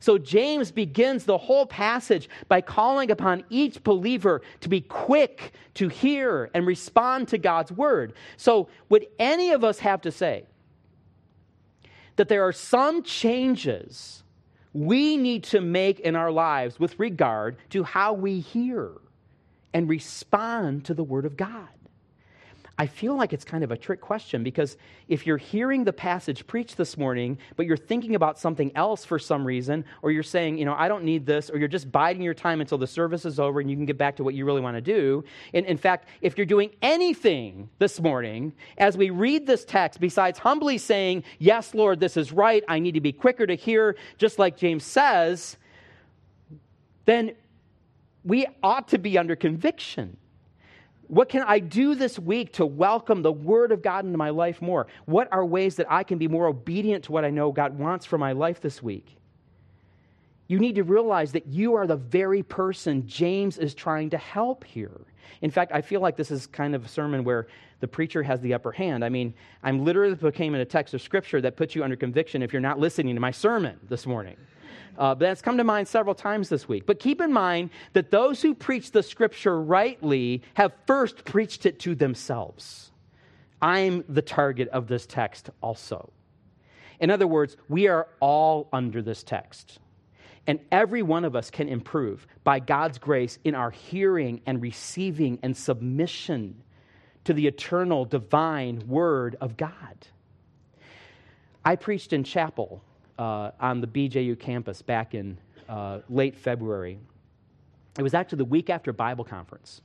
So 0.00 0.18
James 0.18 0.70
begins 0.70 1.24
the 1.24 1.38
whole 1.38 1.66
passage 1.66 2.28
by 2.48 2.60
calling 2.60 3.10
upon 3.10 3.44
each 3.50 3.82
believer 3.82 4.42
to 4.60 4.68
be 4.68 4.80
quick 4.80 5.52
to 5.74 5.88
hear 5.88 6.50
and 6.54 6.66
respond 6.66 7.28
to 7.28 7.38
God's 7.38 7.72
word. 7.72 8.12
So, 8.36 8.68
would 8.88 9.06
any 9.18 9.50
of 9.50 9.64
us 9.64 9.78
have 9.80 10.02
to 10.02 10.12
say 10.12 10.44
that 12.16 12.28
there 12.28 12.46
are 12.46 12.52
some 12.52 13.02
changes 13.02 14.22
we 14.72 15.16
need 15.16 15.44
to 15.44 15.60
make 15.60 16.00
in 16.00 16.16
our 16.16 16.30
lives 16.30 16.78
with 16.78 16.98
regard 16.98 17.56
to 17.70 17.82
how 17.82 18.12
we 18.12 18.40
hear 18.40 18.92
and 19.72 19.88
respond 19.88 20.84
to 20.86 20.94
the 20.94 21.04
word 21.04 21.24
of 21.24 21.36
God? 21.36 21.68
I 22.78 22.86
feel 22.86 23.16
like 23.16 23.32
it's 23.32 23.44
kind 23.44 23.64
of 23.64 23.70
a 23.70 23.76
trick 23.76 24.02
question 24.02 24.44
because 24.44 24.76
if 25.08 25.26
you're 25.26 25.38
hearing 25.38 25.84
the 25.84 25.94
passage 25.94 26.46
preached 26.46 26.76
this 26.76 26.98
morning, 26.98 27.38
but 27.56 27.64
you're 27.64 27.76
thinking 27.76 28.14
about 28.14 28.38
something 28.38 28.70
else 28.74 29.02
for 29.02 29.18
some 29.18 29.46
reason, 29.46 29.82
or 30.02 30.10
you're 30.10 30.22
saying, 30.22 30.58
you 30.58 30.66
know, 30.66 30.74
I 30.74 30.86
don't 30.86 31.02
need 31.02 31.24
this, 31.24 31.48
or 31.48 31.56
you're 31.56 31.68
just 31.68 31.90
biding 31.90 32.20
your 32.20 32.34
time 32.34 32.60
until 32.60 32.76
the 32.76 32.86
service 32.86 33.24
is 33.24 33.40
over 33.40 33.60
and 33.60 33.70
you 33.70 33.76
can 33.76 33.86
get 33.86 33.96
back 33.96 34.14
to 34.16 34.24
what 34.24 34.34
you 34.34 34.44
really 34.44 34.60
want 34.60 34.76
to 34.76 34.82
do. 34.82 35.24
And 35.54 35.64
in 35.64 35.78
fact, 35.78 36.08
if 36.20 36.36
you're 36.36 36.44
doing 36.44 36.70
anything 36.82 37.70
this 37.78 37.98
morning, 37.98 38.52
as 38.76 38.94
we 38.94 39.08
read 39.08 39.46
this 39.46 39.64
text, 39.64 39.98
besides 39.98 40.38
humbly 40.38 40.76
saying, 40.76 41.24
Yes, 41.38 41.74
Lord, 41.74 41.98
this 41.98 42.18
is 42.18 42.30
right, 42.30 42.62
I 42.68 42.78
need 42.78 42.92
to 42.92 43.00
be 43.00 43.12
quicker 43.12 43.46
to 43.46 43.54
hear, 43.54 43.96
just 44.18 44.38
like 44.38 44.58
James 44.58 44.84
says, 44.84 45.56
then 47.06 47.32
we 48.22 48.46
ought 48.62 48.88
to 48.88 48.98
be 48.98 49.16
under 49.16 49.34
conviction 49.34 50.18
what 51.08 51.28
can 51.28 51.42
I 51.42 51.58
do 51.58 51.94
this 51.94 52.18
week 52.18 52.52
to 52.54 52.66
welcome 52.66 53.22
the 53.22 53.32
Word 53.32 53.72
of 53.72 53.82
God 53.82 54.04
into 54.04 54.18
my 54.18 54.30
life 54.30 54.60
more? 54.60 54.86
What 55.04 55.28
are 55.32 55.44
ways 55.44 55.76
that 55.76 55.90
I 55.90 56.02
can 56.02 56.18
be 56.18 56.28
more 56.28 56.46
obedient 56.46 57.04
to 57.04 57.12
what 57.12 57.24
I 57.24 57.30
know 57.30 57.52
God 57.52 57.78
wants 57.78 58.06
for 58.06 58.18
my 58.18 58.32
life 58.32 58.60
this 58.60 58.82
week? 58.82 59.16
You 60.48 60.58
need 60.58 60.76
to 60.76 60.84
realize 60.84 61.32
that 61.32 61.46
you 61.46 61.74
are 61.74 61.86
the 61.86 61.96
very 61.96 62.42
person 62.42 63.06
James 63.06 63.58
is 63.58 63.74
trying 63.74 64.10
to 64.10 64.18
help 64.18 64.64
here. 64.64 65.00
In 65.42 65.50
fact, 65.50 65.72
I 65.72 65.80
feel 65.80 66.00
like 66.00 66.16
this 66.16 66.30
is 66.30 66.46
kind 66.46 66.74
of 66.74 66.84
a 66.84 66.88
sermon 66.88 67.24
where 67.24 67.48
the 67.80 67.88
preacher 67.88 68.22
has 68.22 68.40
the 68.40 68.54
upper 68.54 68.72
hand. 68.72 69.04
I 69.04 69.08
mean, 69.08 69.34
I'm 69.62 69.84
literally 69.84 70.14
proclaiming 70.14 70.60
a 70.60 70.64
text 70.64 70.94
of 70.94 71.02
scripture 71.02 71.40
that 71.40 71.56
puts 71.56 71.74
you 71.74 71.84
under 71.84 71.96
conviction 71.96 72.42
if 72.42 72.52
you're 72.52 72.62
not 72.62 72.78
listening 72.78 73.14
to 73.14 73.20
my 73.20 73.32
sermon 73.32 73.78
this 73.88 74.06
morning. 74.06 74.36
Uh, 74.98 75.14
that's 75.14 75.42
come 75.42 75.58
to 75.58 75.64
mind 75.64 75.88
several 75.88 76.14
times 76.14 76.48
this 76.48 76.68
week. 76.68 76.86
But 76.86 77.00
keep 77.00 77.20
in 77.20 77.32
mind 77.32 77.70
that 77.92 78.10
those 78.10 78.42
who 78.42 78.54
preach 78.54 78.92
the 78.92 79.02
scripture 79.02 79.60
rightly 79.60 80.42
have 80.54 80.72
first 80.86 81.24
preached 81.24 81.66
it 81.66 81.78
to 81.80 81.94
themselves. 81.94 82.90
I'm 83.60 84.04
the 84.08 84.22
target 84.22 84.68
of 84.68 84.86
this 84.86 85.06
text 85.06 85.50
also. 85.62 86.12
In 87.00 87.10
other 87.10 87.26
words, 87.26 87.56
we 87.68 87.88
are 87.88 88.08
all 88.20 88.68
under 88.72 89.02
this 89.02 89.22
text. 89.22 89.78
And 90.46 90.60
every 90.70 91.02
one 91.02 91.24
of 91.24 91.34
us 91.34 91.50
can 91.50 91.68
improve 91.68 92.26
by 92.44 92.60
God's 92.60 92.98
grace 92.98 93.38
in 93.44 93.54
our 93.54 93.70
hearing 93.70 94.40
and 94.46 94.62
receiving 94.62 95.38
and 95.42 95.56
submission 95.56 96.62
to 97.24 97.32
the 97.32 97.46
eternal, 97.48 98.04
divine 98.04 98.86
Word 98.86 99.36
of 99.40 99.56
God. 99.56 100.06
I 101.64 101.74
preached 101.74 102.12
in 102.12 102.22
chapel 102.22 102.84
uh, 103.18 103.50
on 103.60 103.80
the 103.80 103.86
BJU 103.86 104.38
campus 104.38 104.82
back 104.82 105.14
in 105.14 105.38
uh, 105.68 106.00
late 106.08 106.36
February. 106.36 106.98
It 107.98 108.02
was 108.02 108.14
actually 108.14 108.38
the 108.38 108.44
week 108.44 108.70
after 108.70 108.92
Bible 108.92 109.24
conference. 109.24 109.80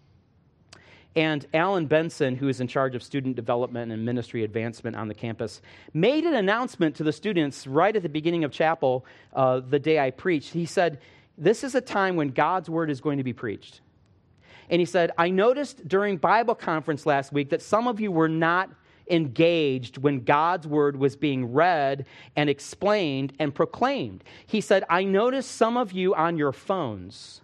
And 1.16 1.46
Alan 1.54 1.88
Benson, 1.88 2.38
who 2.38 2.48
is 2.48 2.62
in 2.62 2.68
charge 2.68 2.96
of 2.96 3.04
student 3.04 3.36
development 3.36 3.92
and 3.92 4.06
ministry 4.06 4.44
advancement 4.44 4.96
on 4.96 5.10
the 5.10 5.14
campus, 5.14 5.62
made 5.94 6.24
an 6.24 6.36
announcement 6.36 6.96
to 6.96 7.04
the 7.04 7.12
students 7.12 7.68
right 7.68 7.94
at 7.94 8.02
the 8.02 8.10
beginning 8.10 8.46
of 8.46 8.52
chapel 8.52 9.06
uh, 9.34 9.60
the 9.60 9.80
day 9.80 10.00
I 10.00 10.12
preached. 10.12 10.54
He 10.54 10.66
said, 10.66 11.00
This 11.38 11.66
is 11.66 11.76
a 11.76 11.82
time 11.82 12.16
when 12.16 12.30
God's 12.30 12.70
word 12.70 12.90
is 12.90 13.02
going 13.02 13.18
to 13.18 13.26
be 13.26 13.34
preached. 13.34 13.82
And 14.70 14.80
he 14.80 14.86
said, 14.86 15.12
I 15.18 15.30
noticed 15.30 15.86
during 15.86 16.16
Bible 16.16 16.56
conference 16.56 17.06
last 17.06 17.34
week 17.34 17.50
that 17.50 17.62
some 17.62 17.88
of 17.88 18.00
you 18.00 18.10
were 18.10 18.30
not 18.30 18.70
engaged 19.10 19.98
when 19.98 20.24
God's 20.24 20.68
word 20.68 20.98
was 20.98 21.16
being 21.16 21.52
read 21.54 22.06
and 22.36 22.50
explained 22.50 23.34
and 23.40 23.54
proclaimed. 23.54 24.24
He 24.46 24.62
said, 24.62 24.84
I 24.90 25.04
noticed 25.04 25.52
some 25.52 25.78
of 25.78 25.92
you 25.92 26.16
on 26.16 26.38
your 26.38 26.52
phones, 26.52 27.42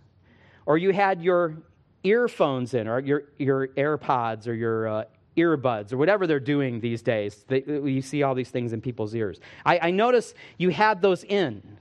or 0.66 0.78
you 0.78 0.94
had 0.94 1.22
your 1.22 1.58
earphones 2.04 2.74
in, 2.74 2.88
or 2.88 3.00
your, 3.00 3.24
your 3.38 3.68
AirPods, 3.70 4.48
or 4.48 4.54
your 4.54 4.88
uh, 4.88 5.04
earbuds, 5.36 5.94
or 5.94 5.98
whatever 5.98 6.28
they're 6.28 6.40
doing 6.40 6.80
these 6.80 7.02
days. 7.02 7.46
They, 7.48 7.64
you 7.66 8.02
see 8.02 8.24
all 8.24 8.36
these 8.36 8.50
things 8.50 8.74
in 8.74 8.82
people's 8.82 9.14
ears. 9.14 9.40
I, 9.66 9.80
I 9.80 9.92
noticed 9.92 10.36
you 10.58 10.70
had 10.70 11.02
those 11.02 11.24
in. 11.24 11.78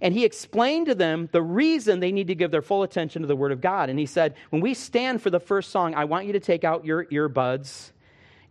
And 0.00 0.12
he 0.12 0.24
explained 0.24 0.86
to 0.86 0.94
them 0.94 1.30
the 1.32 1.40
reason 1.40 2.00
they 2.00 2.12
need 2.12 2.26
to 2.26 2.34
give 2.34 2.50
their 2.50 2.62
full 2.62 2.82
attention 2.82 3.22
to 3.22 3.28
the 3.28 3.36
Word 3.36 3.52
of 3.52 3.60
God. 3.60 3.88
And 3.88 3.98
he 3.98 4.04
said, 4.04 4.34
When 4.50 4.60
we 4.60 4.74
stand 4.74 5.22
for 5.22 5.30
the 5.30 5.40
first 5.40 5.70
song, 5.70 5.94
I 5.94 6.04
want 6.04 6.26
you 6.26 6.34
to 6.34 6.40
take 6.40 6.62
out 6.62 6.84
your 6.84 7.06
earbuds 7.06 7.92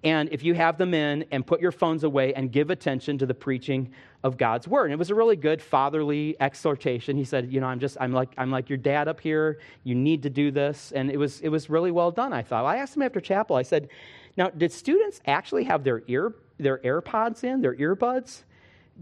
and 0.03 0.29
if 0.31 0.43
you 0.43 0.53
have 0.53 0.77
them 0.77 0.93
in 0.93 1.25
and 1.31 1.45
put 1.47 1.61
your 1.61 1.71
phones 1.71 2.03
away 2.03 2.33
and 2.33 2.51
give 2.51 2.69
attention 2.69 3.17
to 3.19 3.25
the 3.25 3.33
preaching 3.33 3.93
of 4.23 4.37
God's 4.37 4.67
word. 4.67 4.85
And 4.85 4.93
it 4.93 4.99
was 4.99 5.09
a 5.09 5.15
really 5.15 5.35
good 5.35 5.61
fatherly 5.61 6.35
exhortation. 6.39 7.15
He 7.17 7.23
said, 7.23 7.51
you 7.51 7.61
know, 7.61 7.67
I'm 7.67 7.79
just 7.79 7.97
I'm 7.99 8.11
like 8.11 8.33
I'm 8.37 8.51
like 8.51 8.69
your 8.69 8.77
dad 8.77 9.07
up 9.07 9.19
here. 9.19 9.59
You 9.83 9.95
need 9.95 10.23
to 10.23 10.29
do 10.29 10.51
this. 10.51 10.91
And 10.93 11.09
it 11.09 11.17
was 11.17 11.39
it 11.41 11.49
was 11.49 11.69
really 11.69 11.91
well 11.91 12.11
done, 12.11 12.33
I 12.33 12.41
thought. 12.41 12.65
I 12.65 12.77
asked 12.77 12.95
him 12.95 13.01
after 13.01 13.21
chapel. 13.21 13.55
I 13.55 13.63
said, 13.63 13.89
"Now, 14.37 14.49
did 14.49 14.71
students 14.71 15.21
actually 15.25 15.65
have 15.65 15.83
their 15.83 16.03
ear 16.07 16.33
their 16.57 16.79
AirPods 16.79 17.43
in, 17.43 17.61
their 17.61 17.75
earbuds 17.75 18.43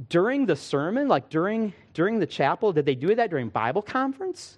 during 0.09 0.45
the 0.45 0.55
sermon, 0.55 1.07
like 1.07 1.29
during 1.29 1.73
during 1.93 2.19
the 2.19 2.27
chapel? 2.27 2.73
Did 2.73 2.85
they 2.85 2.95
do 2.95 3.13
that 3.15 3.29
during 3.29 3.49
Bible 3.49 3.81
conference?" 3.81 4.57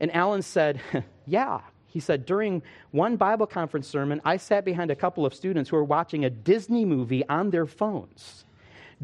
And 0.00 0.14
Alan 0.14 0.42
said, 0.42 0.80
"Yeah." 1.26 1.60
He 1.92 2.00
said, 2.00 2.24
During 2.24 2.62
one 2.90 3.16
Bible 3.16 3.46
conference 3.46 3.86
sermon, 3.86 4.22
I 4.24 4.38
sat 4.38 4.64
behind 4.64 4.90
a 4.90 4.96
couple 4.96 5.26
of 5.26 5.34
students 5.34 5.68
who 5.68 5.76
were 5.76 5.84
watching 5.84 6.24
a 6.24 6.30
Disney 6.30 6.86
movie 6.86 7.28
on 7.28 7.50
their 7.50 7.66
phones 7.66 8.46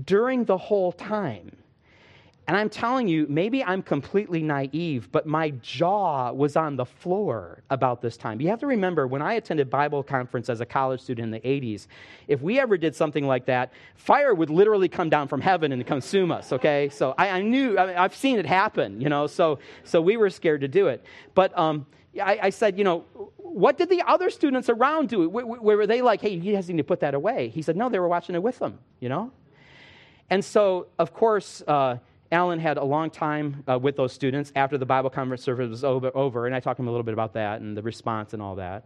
during 0.07 0.45
the 0.47 0.57
whole 0.57 0.93
time. 0.93 1.53
And 2.47 2.57
I'm 2.57 2.71
telling 2.71 3.09
you, 3.09 3.27
maybe 3.29 3.63
I'm 3.63 3.83
completely 3.83 4.43
naive, 4.43 5.13
but 5.13 5.27
my 5.27 5.51
jaw 5.61 6.33
was 6.33 6.57
on 6.57 6.77
the 6.77 6.87
floor 6.87 7.63
about 7.69 8.01
this 8.01 8.17
time. 8.17 8.41
You 8.41 8.49
have 8.49 8.61
to 8.61 8.67
remember, 8.67 9.07
when 9.07 9.21
I 9.21 9.35
attended 9.35 9.69
Bible 9.69 10.03
conference 10.03 10.49
as 10.49 10.63
a 10.63 10.65
college 10.65 11.03
student 11.03 11.27
in 11.27 11.31
the 11.31 11.47
80s, 11.47 11.89
if 12.27 12.41
we 12.41 12.59
ever 12.59 12.79
did 12.79 12.97
something 12.97 13.27
like 13.27 13.45
that, 13.47 13.75
fire 13.97 14.33
would 14.33 14.49
literally 14.49 14.89
come 14.89 15.11
down 15.11 15.29
from 15.29 15.43
heaven 15.43 15.73
and 15.73 15.87
consume 15.87 16.33
us, 16.33 16.51
okay? 16.55 16.89
So 16.89 17.15
I, 17.19 17.29
I 17.29 17.43
knew, 17.43 17.79
I 17.79 17.93
have 17.93 18.17
seen 18.17 18.39
it 18.39 18.47
happen, 18.47 18.99
you 18.99 19.11
know, 19.11 19.27
so, 19.27 19.59
so 19.85 20.01
we 20.01 20.17
were 20.17 20.31
scared 20.31 20.63
to 20.63 20.69
do 20.69 20.89
it. 20.89 21.05
But, 21.35 21.57
um, 21.59 21.85
I, 22.21 22.39
I, 22.45 22.51
said, 22.51 22.79
you 22.79 22.85
know, 22.85 23.01
what 23.37 23.79
did 23.79 23.89
the 23.89 24.03
other 24.07 24.31
students 24.31 24.69
around 24.69 25.09
do? 25.09 25.29
Where, 25.29 25.47
where 25.47 25.77
were 25.77 25.87
they 25.87 26.03
like, 26.03 26.21
hey, 26.21 26.39
he 26.39 26.55
has 26.55 26.67
to 26.67 26.83
put 26.83 27.01
that 27.01 27.15
away? 27.15 27.49
He 27.49 27.63
said, 27.63 27.77
no, 27.77 27.89
they 27.89 27.99
were 27.99 28.09
watching 28.09 28.35
it 28.35 28.43
with 28.43 28.59
them, 28.59 28.79
you 29.01 29.09
know? 29.09 29.33
And 30.31 30.45
so, 30.45 30.89
of 30.99 31.15
course, 31.15 31.63
uh, 31.67 31.99
Alan 32.31 32.59
had 32.59 32.77
a 32.77 32.85
long 32.85 33.11
time 33.11 33.65
uh, 33.67 33.79
with 33.79 33.97
those 33.97 34.13
students 34.13 34.53
after 34.55 34.77
the 34.77 34.85
Bible 34.85 35.11
conference 35.11 35.43
service 35.43 35.71
was 35.71 35.85
over, 35.85 36.11
over, 36.15 36.47
and 36.47 36.55
I 36.55 36.61
talked 36.61 36.77
to 36.77 36.83
him 36.83 36.89
a 36.89 36.91
little 36.91 37.05
bit 37.05 37.15
about 37.15 37.33
that 37.35 37.61
and 37.61 37.77
the 37.77 37.83
response 37.83 38.35
and 38.35 38.43
all 38.43 38.57
that. 38.57 38.85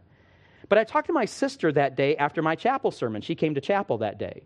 But 0.69 0.79
I 0.79 0.85
talked 0.85 1.09
to 1.09 1.13
my 1.13 1.25
sister 1.25 1.73
that 1.73 1.97
day 1.97 2.17
after 2.17 2.41
my 2.41 2.55
chapel 2.55 2.91
sermon. 2.91 3.21
She 3.21 3.35
came 3.35 3.55
to 3.55 3.61
chapel 3.61 3.99
that 3.99 4.19
day. 4.19 4.43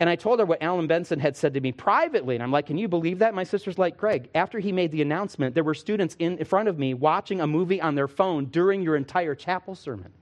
And 0.00 0.08
I 0.08 0.14
told 0.14 0.38
her 0.38 0.46
what 0.46 0.62
Alan 0.62 0.86
Benson 0.86 1.18
had 1.18 1.36
said 1.36 1.54
to 1.54 1.60
me 1.60 1.72
privately. 1.72 2.36
And 2.36 2.42
I'm 2.42 2.52
like, 2.52 2.66
Can 2.66 2.78
you 2.78 2.88
believe 2.88 3.18
that? 3.18 3.34
My 3.34 3.44
sister's 3.44 3.78
like, 3.78 3.96
Greg, 3.96 4.28
after 4.34 4.58
he 4.58 4.70
made 4.70 4.92
the 4.92 5.02
announcement, 5.02 5.54
there 5.54 5.64
were 5.64 5.74
students 5.74 6.16
in 6.18 6.42
front 6.44 6.68
of 6.68 6.78
me 6.78 6.94
watching 6.94 7.40
a 7.40 7.46
movie 7.46 7.80
on 7.80 7.94
their 7.94 8.08
phone 8.08 8.46
during 8.46 8.82
your 8.82 8.96
entire 8.96 9.34
chapel 9.34 9.74
sermon. 9.74 10.12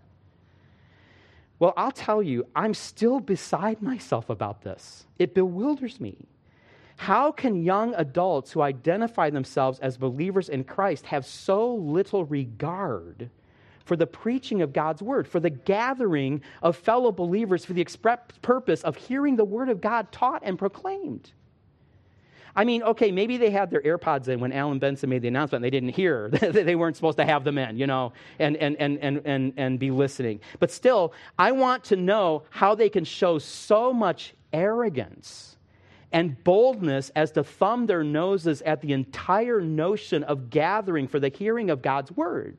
Well, 1.58 1.72
I'll 1.76 1.92
tell 1.92 2.22
you, 2.22 2.46
I'm 2.54 2.74
still 2.74 3.20
beside 3.20 3.80
myself 3.80 4.28
about 4.28 4.62
this. 4.62 5.06
It 5.18 5.34
bewilders 5.34 6.00
me. 6.00 6.16
How 6.96 7.30
can 7.30 7.62
young 7.62 7.94
adults 7.94 8.52
who 8.52 8.62
identify 8.62 9.30
themselves 9.30 9.78
as 9.80 9.96
believers 9.98 10.48
in 10.48 10.64
Christ 10.64 11.06
have 11.06 11.26
so 11.26 11.74
little 11.74 12.24
regard 12.24 13.30
for 13.86 13.96
the 13.96 14.06
preaching 14.06 14.60
of 14.60 14.72
God's 14.72 15.00
word, 15.00 15.26
for 15.26 15.40
the 15.40 15.48
gathering 15.48 16.42
of 16.60 16.76
fellow 16.76 17.12
believers 17.12 17.64
for 17.64 17.72
the 17.72 17.80
express 17.80 18.18
purpose 18.42 18.82
of 18.82 18.96
hearing 18.96 19.36
the 19.36 19.44
word 19.44 19.68
of 19.68 19.80
God 19.80 20.12
taught 20.12 20.42
and 20.44 20.58
proclaimed. 20.58 21.32
I 22.54 22.64
mean, 22.64 22.82
okay, 22.82 23.12
maybe 23.12 23.36
they 23.36 23.50
had 23.50 23.70
their 23.70 23.82
AirPods 23.82 24.28
in 24.28 24.40
when 24.40 24.50
Alan 24.50 24.78
Benson 24.78 25.10
made 25.10 25.22
the 25.22 25.28
announcement. 25.28 25.62
They 25.62 25.70
didn't 25.70 25.90
hear. 25.90 26.28
they 26.30 26.74
weren't 26.74 26.96
supposed 26.96 27.18
to 27.18 27.24
have 27.24 27.44
them 27.44 27.58
in, 27.58 27.76
you 27.76 27.86
know, 27.86 28.12
and, 28.38 28.56
and, 28.56 28.76
and, 28.76 28.98
and, 28.98 29.20
and, 29.24 29.52
and 29.56 29.78
be 29.78 29.90
listening. 29.90 30.40
But 30.58 30.70
still, 30.70 31.12
I 31.38 31.52
want 31.52 31.84
to 31.84 31.96
know 31.96 32.44
how 32.50 32.74
they 32.74 32.88
can 32.88 33.04
show 33.04 33.38
so 33.38 33.92
much 33.92 34.34
arrogance 34.52 35.58
and 36.12 36.42
boldness 36.44 37.10
as 37.14 37.30
to 37.32 37.44
thumb 37.44 37.86
their 37.86 38.02
noses 38.02 38.62
at 38.62 38.80
the 38.80 38.92
entire 38.92 39.60
notion 39.60 40.24
of 40.24 40.48
gathering 40.48 41.06
for 41.06 41.20
the 41.20 41.28
hearing 41.28 41.68
of 41.68 41.82
God's 41.82 42.10
word. 42.12 42.56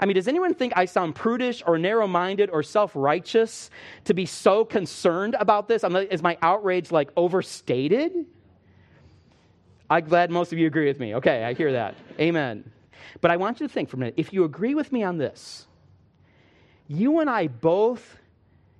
I 0.00 0.06
mean, 0.06 0.14
does 0.14 0.28
anyone 0.28 0.54
think 0.54 0.72
I 0.76 0.84
sound 0.84 1.14
prudish 1.14 1.62
or 1.66 1.78
narrow 1.78 2.06
minded 2.06 2.50
or 2.50 2.62
self 2.62 2.92
righteous 2.94 3.70
to 4.04 4.14
be 4.14 4.26
so 4.26 4.64
concerned 4.64 5.36
about 5.38 5.68
this? 5.68 5.84
is 5.84 6.22
my 6.22 6.38
outrage 6.42 6.90
like 6.90 7.10
overstated? 7.16 8.26
I'm 9.90 10.04
glad 10.04 10.30
most 10.30 10.52
of 10.52 10.58
you 10.58 10.66
agree 10.66 10.86
with 10.86 10.98
me. 10.98 11.14
Okay, 11.16 11.44
I 11.44 11.52
hear 11.52 11.72
that. 11.72 11.94
Amen. 12.18 12.70
But 13.20 13.30
I 13.30 13.36
want 13.36 13.60
you 13.60 13.68
to 13.68 13.72
think 13.72 13.90
for 13.90 13.96
a 13.96 14.00
minute 14.00 14.14
if 14.16 14.32
you 14.32 14.44
agree 14.44 14.74
with 14.74 14.90
me 14.92 15.02
on 15.02 15.18
this, 15.18 15.66
you 16.88 17.20
and 17.20 17.28
I 17.28 17.46
both 17.46 18.18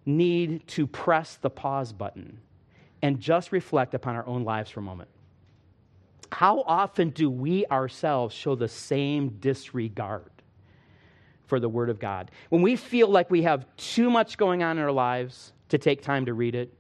need 0.07 0.66
to 0.68 0.87
press 0.87 1.37
the 1.37 1.51
pause 1.51 1.92
button 1.92 2.40
and 3.03 3.20
just 3.20 3.53
reflect 3.53 3.94
upon 3.94 4.16
our 4.16 4.27
own 4.27 4.44
lives 4.44 4.70
for 4.70 4.81
a 4.81 4.83
moment. 4.83 5.09
How 6.31 6.62
often 6.62 7.11
do 7.11 7.29
we 7.29 7.66
ourselves 7.66 8.35
show 8.35 8.55
the 8.55 8.68
same 8.68 9.37
disregard? 9.40 10.32
For 11.53 11.61
the 11.61 11.69
Word 11.69 11.91
of 11.91 11.99
God. 11.99 12.31
When 12.49 12.62
we 12.62 12.77
feel 12.77 13.09
like 13.09 13.31
we 13.31 13.43
have 13.43 13.67
too 13.77 14.09
much 14.09 14.38
going 14.38 14.62
on 14.62 14.79
in 14.79 14.83
our 14.83 14.91
lives 14.91 15.53
to 15.69 15.77
take 15.77 16.01
time 16.01 16.25
to 16.25 16.33
read 16.33 16.55
it, 16.55 16.73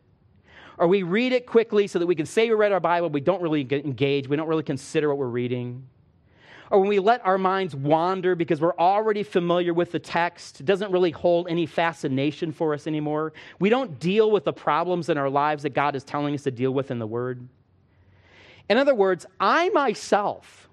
or 0.78 0.88
we 0.88 1.02
read 1.02 1.34
it 1.34 1.44
quickly 1.44 1.86
so 1.86 1.98
that 1.98 2.06
we 2.06 2.14
can 2.14 2.24
say 2.24 2.48
we 2.48 2.54
read 2.54 2.72
our 2.72 2.80
Bible, 2.80 3.10
we 3.10 3.20
don't 3.20 3.42
really 3.42 3.60
engage, 3.70 4.28
we 4.28 4.36
don't 4.36 4.48
really 4.48 4.62
consider 4.62 5.10
what 5.10 5.18
we're 5.18 5.26
reading. 5.26 5.86
Or 6.70 6.80
when 6.80 6.88
we 6.88 7.00
let 7.00 7.22
our 7.26 7.36
minds 7.36 7.76
wander 7.76 8.34
because 8.34 8.62
we're 8.62 8.74
already 8.78 9.22
familiar 9.22 9.74
with 9.74 9.92
the 9.92 9.98
text, 9.98 10.60
it 10.60 10.64
doesn't 10.64 10.90
really 10.90 11.10
hold 11.10 11.48
any 11.50 11.66
fascination 11.66 12.50
for 12.50 12.72
us 12.72 12.86
anymore. 12.86 13.34
We 13.58 13.68
don't 13.68 14.00
deal 14.00 14.30
with 14.30 14.44
the 14.44 14.54
problems 14.54 15.10
in 15.10 15.18
our 15.18 15.28
lives 15.28 15.64
that 15.64 15.74
God 15.74 15.94
is 15.96 16.02
telling 16.02 16.34
us 16.34 16.44
to 16.44 16.50
deal 16.50 16.70
with 16.70 16.90
in 16.90 16.98
the 16.98 17.06
Word. 17.06 17.46
In 18.70 18.78
other 18.78 18.94
words, 18.94 19.26
I 19.38 19.68
myself 19.68 20.70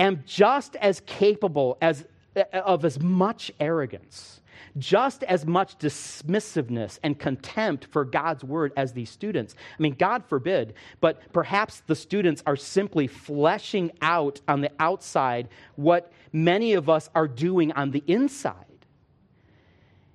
am 0.00 0.24
just 0.26 0.74
as 0.74 0.98
capable 1.06 1.78
as 1.80 2.04
of 2.36 2.84
as 2.84 3.00
much 3.00 3.50
arrogance, 3.60 4.40
just 4.78 5.22
as 5.24 5.46
much 5.46 5.78
dismissiveness 5.78 6.98
and 7.02 7.18
contempt 7.18 7.86
for 7.86 8.04
God's 8.04 8.44
word 8.44 8.72
as 8.76 8.92
these 8.92 9.10
students. 9.10 9.54
I 9.78 9.82
mean, 9.82 9.94
God 9.94 10.24
forbid, 10.24 10.74
but 11.00 11.32
perhaps 11.32 11.82
the 11.86 11.94
students 11.94 12.42
are 12.46 12.56
simply 12.56 13.06
fleshing 13.06 13.92
out 14.02 14.40
on 14.48 14.60
the 14.60 14.70
outside 14.78 15.48
what 15.76 16.12
many 16.32 16.74
of 16.74 16.88
us 16.88 17.08
are 17.14 17.28
doing 17.28 17.72
on 17.72 17.90
the 17.90 18.02
inside. 18.06 18.64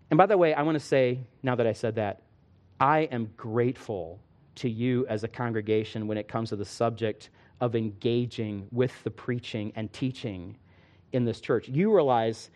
And 0.09 0.17
by 0.17 0.25
the 0.25 0.37
way, 0.37 0.53
I 0.53 0.61
want 0.63 0.75
to 0.75 0.85
say, 0.85 1.19
now 1.41 1.55
that 1.55 1.65
I 1.65 1.73
said 1.73 1.95
that, 1.95 2.21
I 2.79 3.01
am 3.11 3.29
grateful 3.37 4.19
to 4.55 4.69
you 4.69 5.05
as 5.07 5.23
a 5.23 5.27
congregation 5.27 6.07
when 6.07 6.17
it 6.17 6.27
comes 6.27 6.49
to 6.49 6.55
the 6.55 6.65
subject 6.65 7.29
of 7.61 7.75
engaging 7.75 8.67
with 8.71 8.91
the 9.03 9.11
preaching 9.11 9.71
and 9.75 9.91
teaching 9.93 10.57
in 11.13 11.25
this 11.25 11.41
church. 11.41 11.67
You 11.67 11.93
realize 11.93 12.49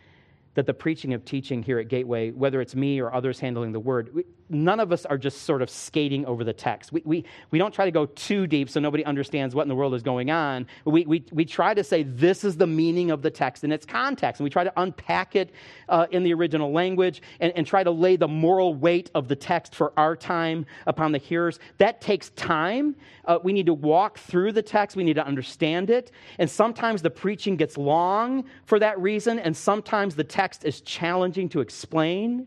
that 0.54 0.66
the 0.66 0.74
preaching 0.74 1.12
of 1.12 1.24
teaching 1.24 1.62
here 1.62 1.78
at 1.78 1.88
Gateway, 1.88 2.30
whether 2.30 2.60
it's 2.60 2.74
me 2.74 2.98
or 3.00 3.14
others 3.14 3.38
handling 3.38 3.72
the 3.72 3.80
word, 3.80 4.24
none 4.48 4.80
of 4.80 4.92
us 4.92 5.04
are 5.06 5.18
just 5.18 5.42
sort 5.42 5.62
of 5.62 5.70
skating 5.70 6.24
over 6.26 6.44
the 6.44 6.52
text. 6.52 6.92
We, 6.92 7.02
we, 7.04 7.24
we 7.50 7.58
don't 7.58 7.72
try 7.72 7.84
to 7.84 7.90
go 7.90 8.06
too 8.06 8.46
deep 8.46 8.70
so 8.70 8.80
nobody 8.80 9.04
understands 9.04 9.54
what 9.54 9.62
in 9.62 9.68
the 9.68 9.74
world 9.74 9.94
is 9.94 10.02
going 10.02 10.30
on. 10.30 10.66
We, 10.84 11.04
we, 11.06 11.24
we 11.32 11.44
try 11.44 11.74
to 11.74 11.82
say 11.82 12.02
this 12.04 12.44
is 12.44 12.56
the 12.56 12.66
meaning 12.66 13.10
of 13.10 13.22
the 13.22 13.30
text 13.30 13.64
in 13.64 13.72
its 13.72 13.84
context, 13.84 14.40
and 14.40 14.44
we 14.44 14.50
try 14.50 14.64
to 14.64 14.72
unpack 14.76 15.36
it 15.36 15.50
uh, 15.88 16.06
in 16.10 16.22
the 16.22 16.32
original 16.34 16.72
language 16.72 17.22
and, 17.40 17.52
and 17.56 17.66
try 17.66 17.82
to 17.82 17.90
lay 17.90 18.16
the 18.16 18.28
moral 18.28 18.74
weight 18.74 19.10
of 19.14 19.28
the 19.28 19.36
text 19.36 19.74
for 19.74 19.92
our 19.96 20.16
time 20.16 20.66
upon 20.86 21.12
the 21.12 21.18
hearers. 21.18 21.58
That 21.78 22.00
takes 22.00 22.30
time. 22.30 22.96
Uh, 23.24 23.38
we 23.42 23.52
need 23.52 23.66
to 23.66 23.74
walk 23.74 24.18
through 24.18 24.52
the 24.52 24.62
text, 24.62 24.96
we 24.96 25.04
need 25.04 25.14
to 25.14 25.26
understand 25.26 25.90
it. 25.90 26.12
And 26.38 26.48
sometimes 26.48 27.02
the 27.02 27.10
preaching 27.10 27.56
gets 27.56 27.76
long 27.76 28.44
for 28.64 28.78
that 28.78 28.98
reason, 29.00 29.38
and 29.38 29.56
sometimes 29.56 30.14
the 30.14 30.24
text 30.24 30.64
is 30.64 30.80
challenging 30.80 31.48
to 31.50 31.60
explain. 31.60 32.46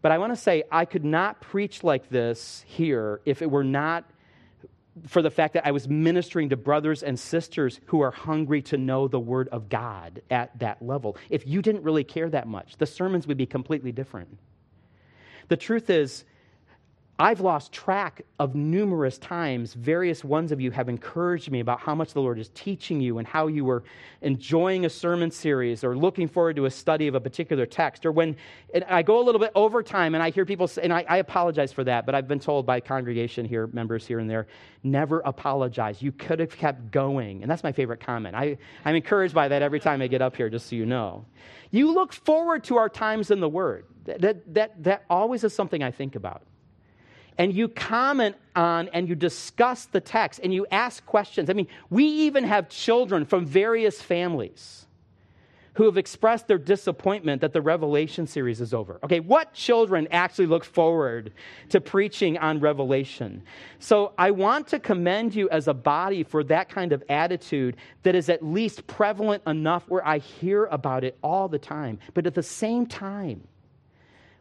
But 0.00 0.12
I 0.12 0.18
want 0.18 0.32
to 0.32 0.40
say, 0.40 0.62
I 0.70 0.84
could 0.84 1.04
not 1.04 1.40
preach 1.40 1.82
like 1.82 2.08
this 2.08 2.64
here 2.66 3.20
if 3.24 3.42
it 3.42 3.50
were 3.50 3.64
not 3.64 4.04
for 5.06 5.22
the 5.22 5.30
fact 5.30 5.54
that 5.54 5.66
I 5.66 5.70
was 5.70 5.88
ministering 5.88 6.48
to 6.48 6.56
brothers 6.56 7.02
and 7.02 7.18
sisters 7.18 7.80
who 7.86 8.00
are 8.00 8.10
hungry 8.10 8.62
to 8.62 8.76
know 8.76 9.06
the 9.08 9.20
Word 9.20 9.48
of 9.48 9.68
God 9.68 10.22
at 10.30 10.58
that 10.58 10.82
level. 10.82 11.16
If 11.30 11.46
you 11.46 11.62
didn't 11.62 11.82
really 11.82 12.04
care 12.04 12.28
that 12.30 12.48
much, 12.48 12.76
the 12.76 12.86
sermons 12.86 13.26
would 13.26 13.36
be 13.36 13.46
completely 13.46 13.92
different. 13.92 14.38
The 15.48 15.56
truth 15.56 15.88
is, 15.88 16.24
I've 17.20 17.40
lost 17.40 17.72
track 17.72 18.22
of 18.38 18.54
numerous 18.54 19.18
times. 19.18 19.74
Various 19.74 20.22
ones 20.22 20.52
of 20.52 20.60
you 20.60 20.70
have 20.70 20.88
encouraged 20.88 21.50
me 21.50 21.58
about 21.58 21.80
how 21.80 21.92
much 21.92 22.12
the 22.12 22.20
Lord 22.20 22.38
is 22.38 22.48
teaching 22.50 23.00
you 23.00 23.18
and 23.18 23.26
how 23.26 23.48
you 23.48 23.64
were 23.64 23.82
enjoying 24.22 24.84
a 24.84 24.88
sermon 24.88 25.32
series 25.32 25.82
or 25.82 25.96
looking 25.96 26.28
forward 26.28 26.54
to 26.54 26.66
a 26.66 26.70
study 26.70 27.08
of 27.08 27.16
a 27.16 27.20
particular 27.20 27.66
text. 27.66 28.06
Or 28.06 28.12
when 28.12 28.36
I 28.86 29.02
go 29.02 29.20
a 29.20 29.24
little 29.24 29.40
bit 29.40 29.50
over 29.56 29.82
time 29.82 30.14
and 30.14 30.22
I 30.22 30.30
hear 30.30 30.46
people 30.46 30.68
say, 30.68 30.82
and 30.82 30.92
I, 30.92 31.04
I 31.08 31.16
apologize 31.16 31.72
for 31.72 31.82
that, 31.82 32.06
but 32.06 32.14
I've 32.14 32.28
been 32.28 32.38
told 32.38 32.66
by 32.66 32.78
congregation 32.78 33.44
here, 33.44 33.66
members 33.66 34.06
here 34.06 34.20
and 34.20 34.30
there, 34.30 34.46
never 34.84 35.18
apologize. 35.20 36.00
You 36.00 36.12
could 36.12 36.38
have 36.38 36.56
kept 36.56 36.92
going. 36.92 37.42
And 37.42 37.50
that's 37.50 37.64
my 37.64 37.72
favorite 37.72 37.98
comment. 37.98 38.36
I, 38.36 38.58
I'm 38.84 38.94
encouraged 38.94 39.34
by 39.34 39.48
that 39.48 39.60
every 39.60 39.80
time 39.80 40.02
I 40.02 40.06
get 40.06 40.22
up 40.22 40.36
here, 40.36 40.48
just 40.48 40.68
so 40.68 40.76
you 40.76 40.86
know. 40.86 41.24
You 41.72 41.92
look 41.92 42.12
forward 42.12 42.62
to 42.64 42.76
our 42.76 42.88
times 42.88 43.32
in 43.32 43.40
the 43.40 43.48
Word. 43.48 43.86
That, 44.04 44.54
that, 44.54 44.84
that 44.84 45.04
always 45.10 45.42
is 45.42 45.52
something 45.52 45.82
I 45.82 45.90
think 45.90 46.14
about 46.14 46.42
and 47.38 47.54
you 47.54 47.68
comment 47.68 48.36
on 48.56 48.88
and 48.88 49.08
you 49.08 49.14
discuss 49.14 49.86
the 49.86 50.00
text 50.00 50.40
and 50.42 50.52
you 50.52 50.66
ask 50.70 51.06
questions. 51.06 51.48
I 51.48 51.52
mean, 51.52 51.68
we 51.88 52.04
even 52.04 52.44
have 52.44 52.68
children 52.68 53.24
from 53.24 53.46
various 53.46 54.02
families 54.02 54.84
who 55.74 55.84
have 55.84 55.96
expressed 55.96 56.48
their 56.48 56.58
disappointment 56.58 57.40
that 57.40 57.52
the 57.52 57.62
Revelation 57.62 58.26
series 58.26 58.60
is 58.60 58.74
over. 58.74 58.98
Okay, 59.04 59.20
what 59.20 59.54
children 59.54 60.08
actually 60.10 60.46
look 60.46 60.64
forward 60.64 61.32
to 61.68 61.80
preaching 61.80 62.36
on 62.36 62.58
Revelation? 62.58 63.40
So 63.78 64.12
I 64.18 64.32
want 64.32 64.66
to 64.68 64.80
commend 64.80 65.36
you 65.36 65.48
as 65.50 65.68
a 65.68 65.74
body 65.74 66.24
for 66.24 66.42
that 66.44 66.68
kind 66.68 66.92
of 66.92 67.04
attitude 67.08 67.76
that 68.02 68.16
is 68.16 68.28
at 68.28 68.44
least 68.44 68.88
prevalent 68.88 69.44
enough 69.46 69.88
where 69.88 70.04
I 70.04 70.18
hear 70.18 70.64
about 70.66 71.04
it 71.04 71.16
all 71.22 71.46
the 71.46 71.60
time. 71.60 72.00
But 72.12 72.26
at 72.26 72.34
the 72.34 72.42
same 72.42 72.84
time, 72.84 73.46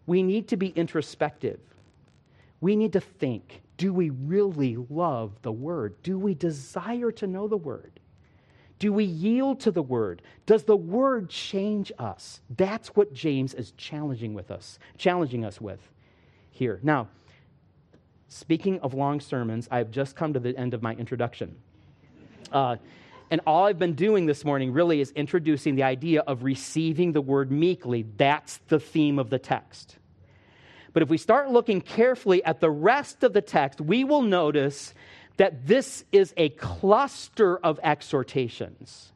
we 0.08 0.24
need 0.24 0.48
to 0.48 0.58
be 0.58 0.70
introspective 0.70 1.60
we 2.62 2.76
need 2.76 2.94
to 2.94 3.02
think 3.02 3.62
do 3.78 3.94
we 3.94 4.10
really 4.10 4.76
love 4.90 5.34
the 5.44 5.52
Word? 5.52 6.02
Do 6.02 6.18
we 6.18 6.34
desire 6.34 7.12
to 7.12 7.28
know 7.28 7.48
the 7.48 7.58
Word? 7.58 8.00
Do 8.80 8.92
we 8.92 9.04
yield 9.06 9.60
to 9.62 9.72
the 9.72 9.84
Word? 9.84 10.24
Does 10.48 10.64
the 10.64 10.76
Word 10.76 11.30
change 11.30 11.92
us? 12.00 12.42
That's 12.50 12.90
what 12.90 13.14
James 13.14 13.54
is 13.54 13.72
challenging 13.78 14.34
with 14.34 14.50
us, 14.50 14.80
challenging 14.98 15.46
us 15.46 15.62
with 15.62 15.80
here. 16.50 16.80
Now, 16.82 17.08
speaking 18.30 18.80
of 18.80 18.96
long 18.96 19.20
sermons, 19.20 19.68
I've 19.70 19.92
just 19.92 20.16
come 20.16 20.34
to 20.34 20.40
the 20.40 20.58
end 20.58 20.74
of 20.74 20.82
my 20.82 20.94
introduction. 20.94 21.56
Uh, 22.52 22.78
and 23.30 23.42
all 23.46 23.66
I've 23.66 23.80
been 23.80 23.94
doing 23.94 24.26
this 24.26 24.46
morning 24.46 24.72
really 24.72 25.02
is 25.02 25.12
introducing 25.12 25.76
the 25.76 25.84
idea 25.84 26.22
of 26.22 26.44
receiving 26.44 27.12
the 27.12 27.22
word 27.22 27.52
meekly. 27.52 28.06
That's 28.18 28.58
the 28.70 28.80
theme 28.80 29.20
of 29.20 29.30
the 29.30 29.40
text. 29.40 29.98
But 30.98 31.04
if 31.04 31.10
we 31.10 31.20
start 31.20 31.52
looking 31.52 31.82
carefully 31.82 32.44
at 32.44 32.60
the 32.60 32.72
rest 32.72 33.24
of 33.24 33.32
the 33.32 33.42
text, 33.44 33.80
we 33.80 34.04
will 34.04 34.24
notice 34.24 34.96
that 35.36 35.68
this 35.68 36.04
is 36.12 36.34
a 36.38 36.50
cluster 36.50 37.60
of 37.60 37.80
exhortations 37.84 39.12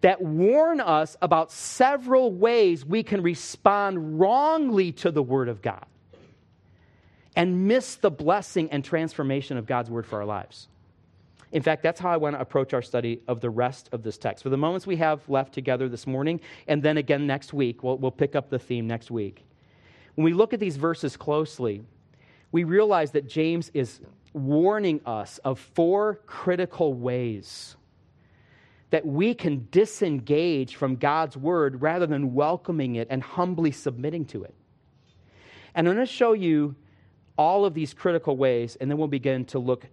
that 0.00 0.20
warn 0.20 0.80
us 0.80 1.16
about 1.22 1.52
several 1.52 2.32
ways 2.32 2.84
we 2.84 3.04
can 3.04 3.22
respond 3.22 4.18
wrongly 4.18 4.90
to 4.90 5.12
the 5.12 5.22
Word 5.22 5.48
of 5.48 5.62
God 5.62 5.86
and 7.36 7.68
miss 7.68 7.94
the 7.94 8.10
blessing 8.10 8.68
and 8.72 8.84
transformation 8.84 9.56
of 9.56 9.66
God's 9.66 9.90
Word 9.90 10.06
for 10.06 10.18
our 10.18 10.26
lives. 10.26 10.66
In 11.52 11.62
fact, 11.62 11.84
that's 11.84 12.00
how 12.00 12.10
I 12.10 12.16
want 12.16 12.34
to 12.34 12.40
approach 12.40 12.74
our 12.74 12.82
study 12.82 13.20
of 13.28 13.40
the 13.40 13.50
rest 13.50 13.88
of 13.92 14.02
this 14.02 14.18
text. 14.18 14.42
For 14.42 14.50
the 14.50 14.56
moments 14.56 14.84
we 14.84 14.96
have 14.96 15.20
left 15.28 15.54
together 15.54 15.88
this 15.88 16.08
morning, 16.08 16.40
and 16.66 16.82
then 16.82 16.96
again 16.96 17.24
next 17.24 17.52
week, 17.52 17.84
we'll, 17.84 17.98
we'll 17.98 18.10
pick 18.10 18.34
up 18.34 18.50
the 18.50 18.58
theme 18.58 18.88
next 18.88 19.12
week. 19.12 19.44
When 20.14 20.24
we 20.24 20.32
look 20.32 20.52
at 20.52 20.60
these 20.60 20.76
verses 20.76 21.16
closely, 21.16 21.82
we 22.52 22.64
realize 22.64 23.10
that 23.12 23.28
James 23.28 23.70
is 23.74 24.00
warning 24.32 25.00
us 25.06 25.38
of 25.38 25.58
four 25.58 26.20
critical 26.26 26.94
ways 26.94 27.76
that 28.90 29.04
we 29.04 29.34
can 29.34 29.66
disengage 29.72 30.76
from 30.76 30.94
God's 30.94 31.36
word 31.36 31.82
rather 31.82 32.06
than 32.06 32.32
welcoming 32.32 32.94
it 32.94 33.08
and 33.10 33.22
humbly 33.22 33.72
submitting 33.72 34.24
to 34.26 34.44
it. 34.44 34.54
And 35.74 35.88
I'm 35.88 35.94
going 35.96 36.06
to 36.06 36.12
show 36.12 36.32
you 36.32 36.76
all 37.36 37.64
of 37.64 37.74
these 37.74 37.92
critical 37.92 38.36
ways, 38.36 38.76
and 38.76 38.88
then 38.88 38.96
we'll 38.96 39.08
begin 39.08 39.44
to 39.46 39.58
look 39.58 39.86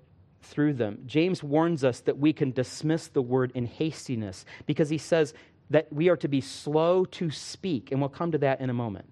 through 0.44 0.74
them. 0.74 1.00
James 1.08 1.42
warns 1.42 1.84
us 1.84 2.02
that 2.02 2.20
we 2.20 2.32
can 2.32 2.52
dismiss 2.52 3.08
the 3.08 3.24
word 3.24 3.52
in 3.56 3.66
hastiness 3.66 4.46
because 4.68 4.90
he 4.90 5.00
says 5.00 5.34
that 5.72 5.92
we 5.92 6.10
are 6.10 6.18
to 6.18 6.28
be 6.28 6.42
slow 6.42 7.04
to 7.06 7.32
speak, 7.32 7.92
and 7.92 8.00
we'll 8.00 8.10
come 8.10 8.32
to 8.32 8.38
that 8.38 8.62
in 8.62 8.70
a 8.70 8.74
moment 8.74 9.06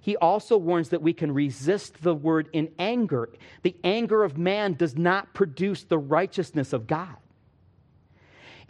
he 0.00 0.16
also 0.16 0.56
warns 0.56 0.88
that 0.88 1.02
we 1.02 1.12
can 1.12 1.32
resist 1.32 2.02
the 2.02 2.14
word 2.14 2.48
in 2.52 2.70
anger. 2.78 3.28
The 3.62 3.76
anger 3.84 4.24
of 4.24 4.38
man 4.38 4.74
does 4.74 4.96
not 4.96 5.34
produce 5.34 5.84
the 5.84 5.98
righteousness 5.98 6.72
of 6.72 6.86
God. 6.86 7.16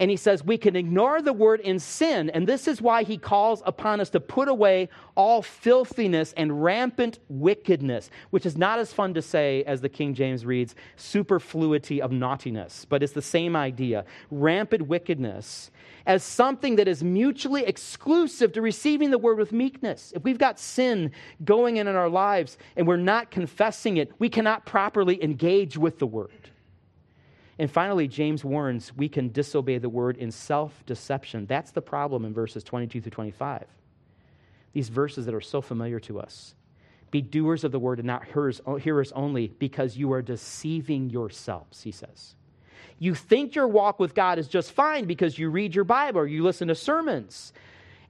And 0.01 0.11
he 0.11 0.17
says 0.17 0.43
we 0.43 0.57
can 0.57 0.77
ignore 0.77 1.21
the 1.21 1.35
word 1.35 1.61
in 1.61 1.79
sin, 1.79 2.31
and 2.31 2.47
this 2.47 2.67
is 2.67 2.81
why 2.81 3.03
he 3.03 3.19
calls 3.19 3.63
upon 3.67 4.01
us 4.01 4.09
to 4.11 4.21
put 4.21 4.49
away 4.49 4.89
all 5.15 5.43
filthiness 5.43 6.33
and 6.39 6.65
rampant 6.65 7.19
wickedness, 7.29 8.11
which 8.31 8.47
is 8.47 8.57
not 8.57 8.79
as 8.79 8.95
fun 8.95 9.13
to 9.13 9.21
say 9.21 9.63
as 9.65 9.83
the 9.83 9.91
King 9.91 10.15
James 10.15 10.47
reads, 10.47 10.75
superfluity 10.97 12.01
of 12.01 12.13
naughtiness, 12.13 12.87
but 12.89 13.03
it's 13.03 13.13
the 13.13 13.21
same 13.21 13.55
idea. 13.55 14.07
Rampant 14.31 14.87
wickedness 14.87 15.71
as 16.07 16.23
something 16.23 16.77
that 16.77 16.89
is 16.89 17.05
mutually 17.05 17.65
exclusive 17.65 18.53
to 18.55 18.63
receiving 18.63 19.11
the 19.11 19.19
word 19.19 19.37
with 19.37 19.53
meekness. 19.53 20.15
If 20.17 20.25
we've 20.25 20.39
got 20.39 20.59
sin 20.59 21.13
going 21.45 21.77
in 21.77 21.87
in 21.87 21.95
our 21.95 22.09
lives 22.09 22.57
and 22.75 22.87
we're 22.87 22.97
not 22.97 23.31
confessing 23.31 23.99
it, 23.99 24.11
we 24.19 24.31
cannot 24.31 24.65
properly 24.65 25.23
engage 25.23 25.77
with 25.77 25.99
the 25.99 26.07
word. 26.07 26.51
And 27.61 27.71
finally, 27.71 28.09
James 28.09 28.43
warns 28.43 28.97
we 28.97 29.11
can 29.11 29.33
disobey 29.33 29.77
the 29.77 29.91
word 29.91 30.17
in 30.17 30.31
self 30.31 30.83
deception. 30.87 31.45
That's 31.45 31.73
the 31.73 31.83
problem 31.83 32.25
in 32.25 32.33
verses 32.33 32.65
22 32.65 33.03
through 33.03 33.11
25. 33.11 33.67
These 34.73 34.89
verses 34.89 35.27
that 35.27 35.35
are 35.35 35.43
so 35.43 35.61
familiar 35.61 36.01
to 36.01 36.21
us. 36.21 36.55
Be 37.11 37.21
doers 37.21 37.63
of 37.63 37.71
the 37.71 37.79
word 37.79 37.99
and 37.99 38.07
not 38.07 38.25
hearers, 38.25 38.63
hearers 38.81 39.13
only, 39.13 39.49
because 39.49 39.95
you 39.95 40.11
are 40.15 40.23
deceiving 40.23 41.11
yourselves, 41.11 41.83
he 41.83 41.91
says. 41.91 42.35
You 42.99 43.15
think 43.15 43.55
your 43.55 43.69
walk 43.69 44.01
with 44.01 44.15
God 44.15 44.39
is 44.39 44.49
just 44.49 44.73
fine 44.73 45.05
because 45.05 45.39
you 45.39 45.51
read 45.51 45.75
your 45.75 45.85
Bible 45.85 46.21
or 46.21 46.27
you 46.27 46.43
listen 46.43 46.69
to 46.69 46.75
sermons. 46.75 47.53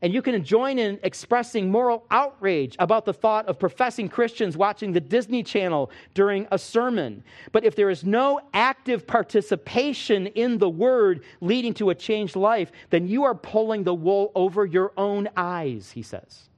And 0.02 0.14
you 0.14 0.22
can 0.22 0.42
join 0.42 0.78
in 0.78 0.98
expressing 1.02 1.70
moral 1.70 2.06
outrage 2.10 2.74
about 2.78 3.04
the 3.04 3.12
thought 3.12 3.46
of 3.46 3.58
professing 3.58 4.08
Christians 4.08 4.56
watching 4.56 4.92
the 4.92 5.00
Disney 5.00 5.42
Channel 5.42 5.90
during 6.14 6.46
a 6.50 6.58
sermon. 6.58 7.22
But 7.52 7.64
if 7.64 7.76
there 7.76 7.90
is 7.90 8.02
no 8.02 8.40
active 8.54 9.06
participation 9.06 10.28
in 10.28 10.56
the 10.56 10.70
Word 10.70 11.22
leading 11.42 11.74
to 11.74 11.90
a 11.90 11.94
changed 11.94 12.34
life, 12.34 12.72
then 12.88 13.08
you 13.08 13.24
are 13.24 13.34
pulling 13.34 13.84
the 13.84 13.94
wool 13.94 14.32
over 14.34 14.64
your 14.64 14.92
own 14.96 15.28
eyes, 15.36 15.90
he 15.90 16.02
says. 16.02 16.48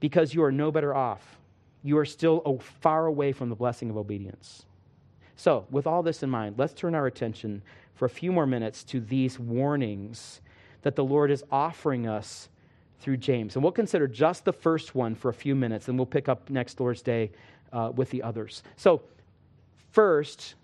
Because 0.00 0.32
you 0.32 0.42
are 0.44 0.52
no 0.52 0.70
better 0.70 0.94
off. 0.94 1.36
You 1.82 1.98
are 1.98 2.06
still 2.06 2.58
far 2.80 3.04
away 3.04 3.32
from 3.32 3.50
the 3.50 3.54
blessing 3.54 3.90
of 3.90 3.98
obedience. 3.98 4.64
So, 5.36 5.66
with 5.70 5.86
all 5.86 6.02
this 6.02 6.22
in 6.22 6.30
mind, 6.30 6.54
let's 6.58 6.72
turn 6.72 6.94
our 6.94 7.06
attention 7.06 7.62
for 7.94 8.06
a 8.06 8.10
few 8.10 8.32
more 8.32 8.46
minutes 8.46 8.82
to 8.84 9.00
these 9.00 9.38
warnings 9.38 10.40
that 10.82 10.96
the 10.96 11.04
Lord 11.04 11.30
is 11.30 11.44
offering 11.50 12.06
us 12.06 12.48
through 13.00 13.16
James. 13.18 13.54
And 13.54 13.62
we'll 13.62 13.72
consider 13.72 14.06
just 14.06 14.44
the 14.44 14.52
first 14.52 14.94
one 14.94 15.14
for 15.14 15.28
a 15.28 15.34
few 15.34 15.54
minutes, 15.54 15.88
and 15.88 15.98
we'll 15.98 16.06
pick 16.06 16.28
up 16.28 16.50
next 16.50 16.80
Lord's 16.80 17.02
Day 17.02 17.30
uh, 17.72 17.92
with 17.94 18.10
the 18.10 18.22
others. 18.22 18.62
So, 18.76 19.02
first, 19.92 20.54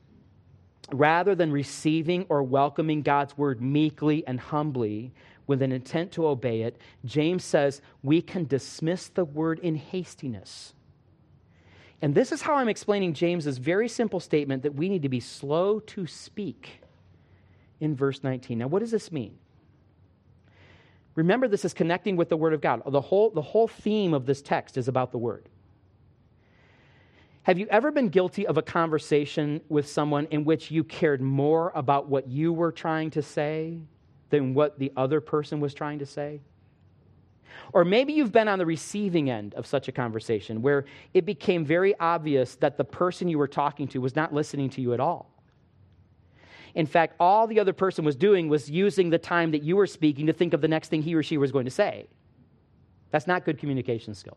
rather 0.93 1.35
than 1.35 1.53
receiving 1.53 2.27
or 2.29 2.43
welcoming 2.43 3.03
God's 3.03 3.37
word 3.39 3.61
meekly 3.61 4.27
and 4.27 4.39
humbly 4.39 5.13
with 5.47 5.63
an 5.63 5.73
intent 5.73 6.13
to 6.13 6.27
obey 6.27 6.63
it, 6.63 6.77
James 7.05 7.45
says 7.45 7.83
we 8.03 8.23
can 8.23 8.47
dismiss 8.47 9.09
the 9.09 9.25
word 9.25 9.59
in 9.61 9.77
hastiness. 9.77 10.73
And 12.03 12.15
this 12.15 12.33
is 12.33 12.43
how 12.43 12.55
I'm 12.55 12.69
explaining 12.69 13.15
James's 13.15 13.59
very 13.59 13.89
simple 13.89 14.21
statement 14.21 14.63
that 14.63 14.75
we 14.75 14.89
need 14.89 15.03
to 15.03 15.09
be 15.09 15.21
slow 15.21 15.81
to 15.81 16.07
speak 16.07 16.81
in 17.81 17.95
verse 17.95 18.23
19. 18.23 18.59
Now, 18.59 18.67
what 18.67 18.81
does 18.81 18.91
this 18.91 19.11
mean? 19.13 19.39
Remember, 21.15 21.47
this 21.47 21.65
is 21.65 21.73
connecting 21.73 22.17
with 22.17 22.29
the 22.29 22.37
Word 22.37 22.53
of 22.53 22.61
God. 22.61 22.83
The 22.87 23.01
whole, 23.01 23.31
the 23.31 23.43
whole 23.43 23.69
theme 23.69 24.15
of 24.15 24.27
this 24.27 24.43
text 24.43 24.77
is 24.77 24.89
about 24.89 25.13
the 25.13 25.19
Word. 25.19 25.49
Have 27.45 27.59
you 27.59 27.67
ever 27.71 27.93
been 27.93 28.09
guilty 28.09 28.47
of 28.47 28.57
a 28.57 28.63
conversation 28.63 29.61
with 29.69 29.87
someone 29.87 30.27
in 30.31 30.45
which 30.45 30.71
you 30.71 30.83
cared 30.83 31.21
more 31.21 31.73
about 31.75 32.09
what 32.09 32.27
you 32.27 32.53
were 32.53 32.73
trying 32.73 33.11
to 33.11 33.23
say 33.23 33.79
than 34.31 34.55
what 34.55 34.79
the 34.79 34.91
other 34.97 35.21
person 35.21 35.61
was 35.61 35.75
trying 35.75 35.99
to 35.99 36.07
say? 36.07 36.41
Or 37.73 37.85
maybe 37.85 38.15
you've 38.15 38.33
been 38.33 38.49
on 38.49 38.59
the 38.59 38.67
receiving 38.67 39.31
end 39.31 39.55
of 39.55 39.67
such 39.67 39.89
a 39.89 39.93
conversation 39.93 40.63
where 40.63 40.87
it 41.13 41.27
became 41.27 41.65
very 41.65 41.95
obvious 42.01 42.57
that 42.57 42.79
the 42.79 42.85
person 42.85 43.29
you 43.29 43.39
were 43.39 43.47
talking 43.47 43.89
to 43.89 44.01
was 44.01 44.17
not 44.17 44.33
listening 44.33 44.71
to 44.71 44.81
you 44.81 44.95
at 44.95 45.01
all. 45.01 45.34
In 46.75 46.87
fact, 46.87 47.15
all 47.21 47.47
the 47.47 47.61
other 47.61 47.73
person 47.73 48.05
was 48.05 48.17
doing 48.17 48.49
was 48.49 48.71
using 48.71 49.11
the 49.11 49.19
time 49.19 49.53
that 49.53 49.63
you 49.63 49.77
were 49.77 49.87
speaking 49.87 50.27
to 50.27 50.33
think 50.33 50.53
of 50.55 50.61
the 50.61 50.69
next 50.69 50.89
thing 50.89 51.03
he 51.03 51.15
or 51.15 51.23
she 51.23 51.39
was 51.39 51.53
going 51.53 51.65
to 51.65 51.71
say. 51.71 52.07
That's 53.11 53.27
not 53.27 53.45
good 53.45 53.59
communication 53.59 54.15
skill. 54.15 54.37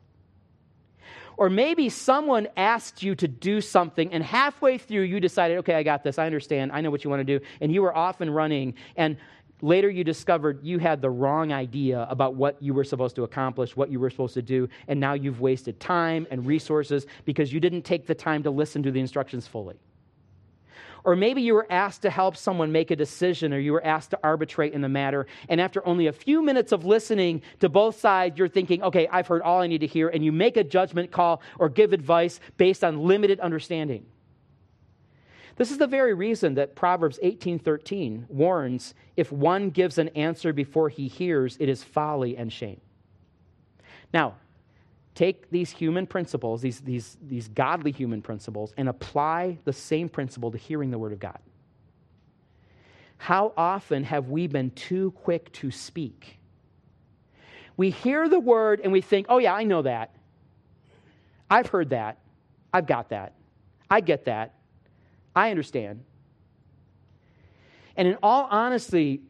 Or 1.35 1.49
maybe 1.49 1.89
someone 1.89 2.47
asked 2.57 3.03
you 3.03 3.13
to 3.15 3.27
do 3.27 3.61
something, 3.61 4.11
and 4.11 4.23
halfway 4.23 4.77
through 4.77 5.03
you 5.03 5.19
decided, 5.19 5.57
okay, 5.59 5.75
I 5.75 5.83
got 5.83 6.03
this, 6.03 6.17
I 6.17 6.25
understand, 6.25 6.71
I 6.71 6.81
know 6.81 6.89
what 6.89 7.03
you 7.03 7.09
want 7.09 7.19
to 7.25 7.39
do, 7.39 7.45
and 7.61 7.71
you 7.71 7.83
were 7.83 7.95
off 7.95 8.21
and 8.21 8.33
running, 8.33 8.73
and 8.95 9.17
later 9.61 9.89
you 9.89 10.03
discovered 10.03 10.63
you 10.63 10.79
had 10.79 11.01
the 11.01 11.09
wrong 11.09 11.51
idea 11.51 12.07
about 12.09 12.35
what 12.35 12.61
you 12.61 12.73
were 12.73 12.83
supposed 12.83 13.15
to 13.15 13.23
accomplish, 13.23 13.75
what 13.75 13.91
you 13.91 13.99
were 13.99 14.09
supposed 14.09 14.33
to 14.33 14.41
do, 14.41 14.67
and 14.87 14.99
now 14.99 15.13
you've 15.13 15.39
wasted 15.39 15.79
time 15.79 16.25
and 16.31 16.45
resources 16.45 17.05
because 17.25 17.53
you 17.53 17.59
didn't 17.59 17.83
take 17.83 18.07
the 18.07 18.15
time 18.15 18.41
to 18.41 18.49
listen 18.49 18.81
to 18.81 18.91
the 18.91 18.99
instructions 18.99 19.45
fully. 19.45 19.75
Or 21.03 21.15
maybe 21.15 21.41
you 21.41 21.53
were 21.53 21.67
asked 21.69 22.01
to 22.03 22.09
help 22.09 22.35
someone 22.35 22.71
make 22.71 22.91
a 22.91 22.95
decision 22.95 23.53
or 23.53 23.59
you 23.59 23.73
were 23.73 23.85
asked 23.85 24.11
to 24.11 24.19
arbitrate 24.23 24.73
in 24.73 24.81
the 24.81 24.89
matter. 24.89 25.27
And 25.49 25.61
after 25.61 25.85
only 25.87 26.07
a 26.07 26.13
few 26.13 26.41
minutes 26.41 26.71
of 26.71 26.85
listening 26.85 27.41
to 27.59 27.69
both 27.69 27.99
sides, 27.99 28.37
you're 28.37 28.47
thinking, 28.47 28.83
okay, 28.83 29.07
I've 29.07 29.27
heard 29.27 29.41
all 29.41 29.61
I 29.61 29.67
need 29.67 29.81
to 29.81 29.87
hear. 29.87 30.09
And 30.09 30.23
you 30.23 30.31
make 30.31 30.57
a 30.57 30.63
judgment 30.63 31.11
call 31.11 31.41
or 31.59 31.69
give 31.69 31.93
advice 31.93 32.39
based 32.57 32.83
on 32.83 33.01
limited 33.01 33.39
understanding. 33.39 34.05
This 35.57 35.71
is 35.71 35.79
the 35.79 35.87
very 35.87 36.13
reason 36.13 36.53
that 36.55 36.75
Proverbs 36.75 37.19
18:13 37.23 38.25
warns 38.29 38.93
if 39.15 39.31
one 39.31 39.71
gives 39.71 39.97
an 39.97 40.09
answer 40.09 40.53
before 40.53 40.87
he 40.89 41.07
hears 41.07 41.57
it 41.59 41.67
is 41.67 41.83
folly 41.83 42.37
and 42.37 42.53
shame. 42.53 42.79
Now, 44.13 44.35
take 45.17 45.49
these 45.49 45.71
human 45.71 46.05
principles, 46.05 46.61
these, 46.61 46.79
these, 46.81 47.17
these 47.23 47.47
godly 47.47 47.91
human 47.91 48.21
principles, 48.21 48.71
and 48.77 48.87
apply 48.87 49.57
the 49.65 49.73
same 49.73 50.07
principle 50.07 50.51
to 50.51 50.59
hearing 50.59 50.91
the 50.91 50.97
Word 50.99 51.11
of 51.11 51.19
God. 51.19 51.39
How 53.17 53.51
often 53.57 54.03
have 54.03 54.29
we 54.29 54.45
been 54.45 54.69
too 54.71 55.09
quick 55.23 55.51
to 55.53 55.71
speak? 55.71 56.37
We 57.77 57.89
hear 57.89 58.29
the 58.29 58.39
Word 58.39 58.79
and 58.83 58.91
we 58.91 59.01
think, 59.01 59.25
oh, 59.27 59.39
yeah, 59.39 59.55
I 59.55 59.63
know 59.63 59.81
that. 59.81 60.13
I've 61.49 61.65
heard 61.65 61.89
that. 61.89 62.19
I've 62.71 62.85
got 62.85 63.09
that. 63.09 63.33
I 63.89 64.01
get 64.01 64.25
that. 64.25 64.53
I 65.35 65.49
understand. 65.49 66.03
And 67.95 68.07
in 68.07 68.17
all 68.21 68.47
honesty, 68.51 69.21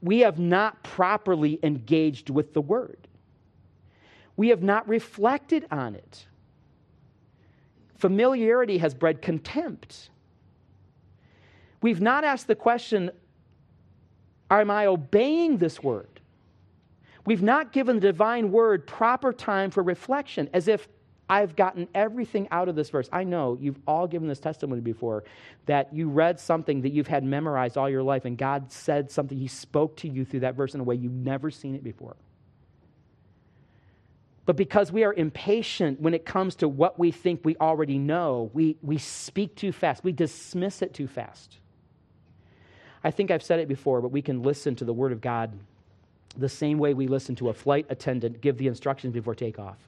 we 0.00 0.20
have 0.20 0.38
not 0.38 0.82
properly 0.82 1.58
engaged 1.62 2.30
with 2.30 2.54
the 2.54 2.62
Word 2.62 3.08
we 4.36 4.48
have 4.48 4.62
not 4.62 4.88
reflected 4.88 5.66
on 5.70 5.94
it. 5.94 6.26
Familiarity 7.96 8.78
has 8.78 8.94
bred 8.94 9.22
contempt. 9.22 10.10
We've 11.80 12.00
not 12.00 12.24
asked 12.24 12.46
the 12.46 12.54
question 12.54 13.10
Am 14.50 14.70
I 14.70 14.86
obeying 14.86 15.58
this 15.58 15.82
word? 15.82 16.20
We've 17.26 17.42
not 17.42 17.72
given 17.72 17.96
the 17.96 18.12
divine 18.12 18.52
word 18.52 18.86
proper 18.86 19.32
time 19.32 19.70
for 19.70 19.82
reflection, 19.82 20.50
as 20.52 20.68
if 20.68 20.86
I've 21.28 21.56
gotten 21.56 21.88
everything 21.94 22.48
out 22.50 22.68
of 22.68 22.76
this 22.76 22.90
verse. 22.90 23.08
I 23.10 23.24
know 23.24 23.56
you've 23.58 23.78
all 23.86 24.06
given 24.06 24.28
this 24.28 24.40
testimony 24.40 24.82
before 24.82 25.24
that 25.64 25.92
you 25.94 26.10
read 26.10 26.38
something 26.38 26.82
that 26.82 26.92
you've 26.92 27.06
had 27.06 27.24
memorized 27.24 27.78
all 27.78 27.88
your 27.88 28.02
life, 28.02 28.26
and 28.26 28.36
God 28.36 28.70
said 28.70 29.10
something, 29.10 29.38
He 29.38 29.48
spoke 29.48 29.96
to 29.98 30.08
you 30.08 30.24
through 30.24 30.40
that 30.40 30.54
verse 30.54 30.74
in 30.74 30.80
a 30.80 30.84
way 30.84 30.96
you've 30.96 31.12
never 31.12 31.50
seen 31.50 31.74
it 31.74 31.82
before. 31.82 32.16
But 34.46 34.56
because 34.56 34.92
we 34.92 35.04
are 35.04 35.14
impatient 35.14 36.00
when 36.00 36.12
it 36.12 36.26
comes 36.26 36.54
to 36.56 36.68
what 36.68 36.98
we 36.98 37.10
think 37.10 37.40
we 37.44 37.56
already 37.56 37.98
know, 37.98 38.50
we, 38.52 38.76
we 38.82 38.98
speak 38.98 39.54
too 39.56 39.72
fast. 39.72 40.04
We 40.04 40.12
dismiss 40.12 40.82
it 40.82 40.92
too 40.92 41.08
fast. 41.08 41.58
I 43.02 43.10
think 43.10 43.30
I've 43.30 43.42
said 43.42 43.60
it 43.60 43.68
before, 43.68 44.00
but 44.00 44.08
we 44.08 44.22
can 44.22 44.42
listen 44.42 44.76
to 44.76 44.84
the 44.84 44.92
Word 44.92 45.12
of 45.12 45.20
God 45.20 45.52
the 46.36 46.48
same 46.48 46.78
way 46.78 46.94
we 46.94 47.06
listen 47.06 47.34
to 47.36 47.48
a 47.48 47.54
flight 47.54 47.86
attendant 47.88 48.40
give 48.40 48.58
the 48.58 48.66
instructions 48.66 49.12
before 49.12 49.34
takeoff. 49.34 49.78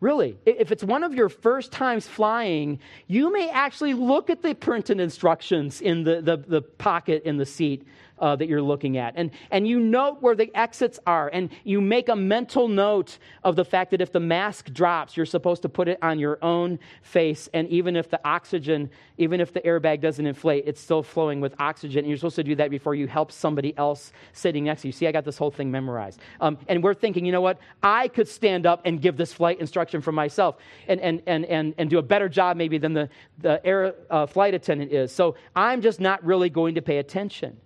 Really, 0.00 0.38
if 0.46 0.72
it's 0.72 0.82
one 0.82 1.04
of 1.04 1.14
your 1.14 1.28
first 1.28 1.72
times 1.72 2.08
flying, 2.08 2.80
you 3.06 3.30
may 3.30 3.50
actually 3.50 3.92
look 3.92 4.30
at 4.30 4.40
the 4.40 4.54
printed 4.54 4.98
instructions 4.98 5.82
in 5.82 6.04
the, 6.04 6.22
the, 6.22 6.38
the 6.38 6.62
pocket 6.62 7.22
in 7.24 7.36
the 7.36 7.44
seat 7.44 7.86
uh, 8.20 8.36
that 8.36 8.48
you're 8.48 8.62
looking 8.62 8.96
at. 8.96 9.14
And, 9.16 9.30
and 9.50 9.66
you 9.66 9.80
note 9.80 10.18
where 10.20 10.36
the 10.36 10.54
exits 10.54 11.00
are. 11.06 11.30
And 11.32 11.50
you 11.64 11.80
make 11.80 12.08
a 12.08 12.16
mental 12.16 12.68
note 12.68 13.18
of 13.42 13.56
the 13.56 13.64
fact 13.64 13.90
that 13.92 14.00
if 14.00 14.12
the 14.12 14.20
mask 14.20 14.72
drops, 14.72 15.16
you're 15.16 15.26
supposed 15.26 15.62
to 15.62 15.68
put 15.68 15.88
it 15.88 15.98
on 16.02 16.18
your 16.18 16.38
own 16.42 16.78
face. 17.02 17.48
And 17.54 17.68
even 17.68 17.96
if 17.96 18.10
the 18.10 18.20
oxygen, 18.24 18.90
even 19.18 19.40
if 19.40 19.52
the 19.52 19.60
airbag 19.60 20.00
doesn't 20.00 20.26
inflate, 20.26 20.64
it's 20.66 20.80
still 20.80 21.02
flowing 21.02 21.40
with 21.40 21.54
oxygen. 21.58 22.00
And 22.00 22.08
you're 22.08 22.18
supposed 22.18 22.36
to 22.36 22.44
do 22.44 22.54
that 22.56 22.70
before 22.70 22.94
you 22.94 23.06
help 23.06 23.32
somebody 23.32 23.76
else 23.76 24.12
sitting 24.32 24.64
next 24.64 24.82
to 24.82 24.88
you. 24.88 24.92
See, 24.92 25.06
I 25.06 25.12
got 25.12 25.24
this 25.24 25.38
whole 25.38 25.50
thing 25.50 25.70
memorized. 25.70 26.20
Um, 26.40 26.58
and 26.68 26.82
we're 26.82 26.94
thinking, 26.94 27.24
you 27.24 27.32
know 27.32 27.40
what? 27.40 27.58
I 27.82 28.08
could 28.08 28.28
stand 28.28 28.66
up 28.66 28.82
and 28.84 29.00
give 29.00 29.16
this 29.16 29.32
flight 29.32 29.60
instruction 29.60 30.02
for 30.02 30.12
myself 30.12 30.56
and, 30.88 31.00
and, 31.00 31.22
and, 31.26 31.44
and, 31.46 31.74
and 31.78 31.88
do 31.88 31.98
a 31.98 32.02
better 32.02 32.28
job 32.28 32.56
maybe 32.56 32.78
than 32.78 32.92
the, 32.92 33.08
the 33.38 33.64
air 33.66 33.94
uh, 34.10 34.26
flight 34.26 34.54
attendant 34.54 34.92
is. 34.92 35.12
So 35.12 35.36
I'm 35.56 35.80
just 35.80 36.00
not 36.00 36.24
really 36.24 36.50
going 36.50 36.74
to 36.74 36.82
pay 36.82 36.98
attention. 36.98 37.56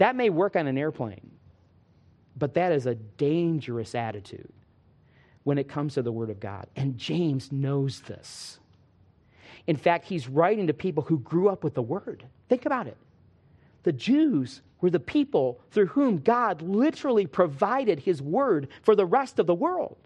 That 0.00 0.16
may 0.16 0.30
work 0.30 0.56
on 0.56 0.66
an 0.66 0.78
airplane, 0.78 1.30
but 2.34 2.54
that 2.54 2.72
is 2.72 2.86
a 2.86 2.94
dangerous 2.94 3.94
attitude 3.94 4.50
when 5.44 5.58
it 5.58 5.68
comes 5.68 5.92
to 5.94 6.02
the 6.02 6.10
Word 6.10 6.30
of 6.30 6.40
God. 6.40 6.68
And 6.74 6.96
James 6.96 7.52
knows 7.52 8.00
this. 8.00 8.58
In 9.66 9.76
fact, 9.76 10.06
he's 10.06 10.26
writing 10.26 10.68
to 10.68 10.72
people 10.72 11.02
who 11.02 11.18
grew 11.18 11.50
up 11.50 11.62
with 11.62 11.74
the 11.74 11.82
Word. 11.82 12.24
Think 12.48 12.64
about 12.64 12.86
it. 12.86 12.96
The 13.82 13.92
Jews 13.92 14.62
were 14.80 14.88
the 14.88 14.98
people 14.98 15.60
through 15.70 15.88
whom 15.88 16.20
God 16.20 16.62
literally 16.62 17.26
provided 17.26 18.00
his 18.00 18.22
Word 18.22 18.68
for 18.80 18.96
the 18.96 19.04
rest 19.04 19.38
of 19.38 19.46
the 19.46 19.54
world. 19.54 19.98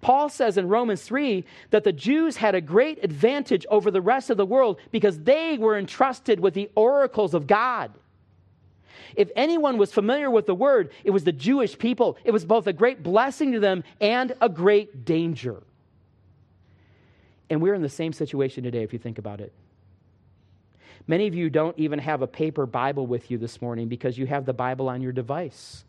Paul 0.00 0.28
says 0.28 0.58
in 0.58 0.66
Romans 0.66 1.02
3 1.02 1.44
that 1.70 1.84
the 1.84 1.92
Jews 1.92 2.38
had 2.38 2.56
a 2.56 2.60
great 2.60 3.04
advantage 3.04 3.64
over 3.70 3.92
the 3.92 4.02
rest 4.02 4.28
of 4.28 4.36
the 4.36 4.44
world 4.44 4.80
because 4.90 5.20
they 5.20 5.56
were 5.56 5.78
entrusted 5.78 6.40
with 6.40 6.54
the 6.54 6.68
oracles 6.74 7.32
of 7.32 7.46
God. 7.46 7.92
If 9.14 9.30
anyone 9.36 9.78
was 9.78 9.92
familiar 9.92 10.30
with 10.30 10.46
the 10.46 10.54
word, 10.54 10.90
it 11.04 11.10
was 11.10 11.24
the 11.24 11.32
Jewish 11.32 11.78
people. 11.78 12.16
It 12.24 12.30
was 12.30 12.44
both 12.44 12.66
a 12.66 12.72
great 12.72 13.02
blessing 13.02 13.52
to 13.52 13.60
them 13.60 13.84
and 14.00 14.32
a 14.40 14.48
great 14.48 15.04
danger. 15.04 15.62
And 17.48 17.62
we're 17.62 17.74
in 17.74 17.82
the 17.82 17.88
same 17.88 18.12
situation 18.12 18.64
today 18.64 18.82
if 18.82 18.92
you 18.92 18.98
think 18.98 19.18
about 19.18 19.40
it. 19.40 19.52
Many 21.06 21.28
of 21.28 21.34
you 21.34 21.48
don't 21.50 21.78
even 21.78 21.98
have 22.00 22.22
a 22.22 22.26
paper 22.26 22.66
Bible 22.66 23.06
with 23.06 23.30
you 23.30 23.38
this 23.38 23.62
morning 23.62 23.88
because 23.88 24.18
you 24.18 24.26
have 24.26 24.44
the 24.44 24.52
Bible 24.52 24.88
on 24.88 25.02
your 25.02 25.12
device. 25.12 25.84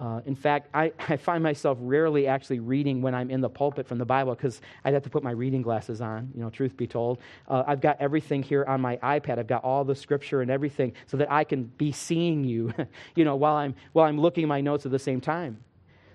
Uh, 0.00 0.20
in 0.26 0.34
fact, 0.34 0.68
I, 0.72 0.92
I 1.08 1.16
find 1.16 1.42
myself 1.42 1.78
rarely 1.80 2.26
actually 2.26 2.60
reading 2.60 3.02
when 3.02 3.14
I'm 3.14 3.30
in 3.30 3.40
the 3.40 3.48
pulpit 3.48 3.86
from 3.86 3.98
the 3.98 4.04
Bible 4.04 4.34
because 4.34 4.60
I'd 4.84 4.94
have 4.94 5.02
to 5.04 5.10
put 5.10 5.22
my 5.22 5.32
reading 5.32 5.62
glasses 5.62 6.00
on, 6.00 6.30
you 6.34 6.40
know, 6.40 6.50
truth 6.50 6.76
be 6.76 6.86
told. 6.86 7.18
Uh, 7.48 7.64
I've 7.66 7.80
got 7.80 8.00
everything 8.00 8.42
here 8.42 8.64
on 8.64 8.80
my 8.80 8.96
iPad. 8.98 9.38
I've 9.38 9.46
got 9.46 9.64
all 9.64 9.84
the 9.84 9.94
scripture 9.94 10.40
and 10.40 10.50
everything 10.50 10.92
so 11.06 11.16
that 11.16 11.30
I 11.30 11.44
can 11.44 11.64
be 11.64 11.92
seeing 11.92 12.44
you, 12.44 12.72
you 13.14 13.24
know, 13.24 13.36
while 13.36 13.56
I'm, 13.56 13.74
while 13.92 14.06
I'm 14.06 14.20
looking 14.20 14.46
my 14.46 14.60
notes 14.60 14.86
at 14.86 14.92
the 14.92 14.98
same 14.98 15.20
time. 15.20 15.58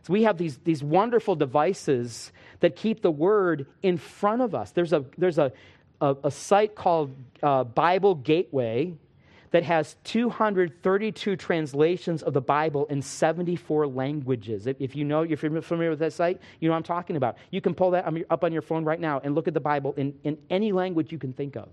So 0.04 0.12
we 0.12 0.24
have 0.24 0.38
these, 0.38 0.58
these 0.58 0.84
wonderful 0.84 1.36
devices 1.36 2.34
that 2.60 2.76
keep 2.76 3.02
the 3.02 3.12
word 3.12 3.68
in 3.82 3.98
front 3.98 4.42
of 4.42 4.54
us. 4.54 4.72
There's 4.72 4.92
a, 4.92 5.06
there's 5.18 5.38
a, 5.38 5.54
a, 6.02 6.16
a 6.26 6.32
site 6.32 6.76
called 6.76 7.16
uh, 7.42 7.64
Bible 7.64 8.16
Gateway 8.16 8.96
that 9.54 9.64
has 9.64 9.96
232 10.06 11.36
translations 11.36 12.24
of 12.24 12.34
the 12.34 12.42
Bible 12.42 12.88
in 12.88 13.04
74 13.04 13.86
languages. 13.86 14.66
If 14.66 14.96
you 14.96 15.06
know, 15.06 15.22
if 15.22 15.44
you're 15.44 15.62
familiar 15.62 15.92
with 15.92 16.00
that 16.00 16.12
site, 16.12 16.42
you 16.60 16.68
know 16.68 16.74
what 16.74 16.78
I'm 16.78 16.84
talking 16.84 17.18
about. 17.18 17.38
You 17.52 17.62
can 17.62 17.76
pull 17.76 17.92
that 17.92 18.12
up 18.32 18.44
on 18.44 18.52
your 18.52 18.64
phone 18.64 18.84
right 18.84 19.00
now 19.00 19.22
and 19.24 19.36
look 19.36 19.48
at 19.48 19.54
the 19.54 19.60
Bible 19.60 19.94
in, 19.96 20.16
in 20.24 20.40
any 20.50 20.72
language 20.72 21.12
you 21.12 21.20
can 21.20 21.34
think 21.34 21.56
of. 21.56 21.70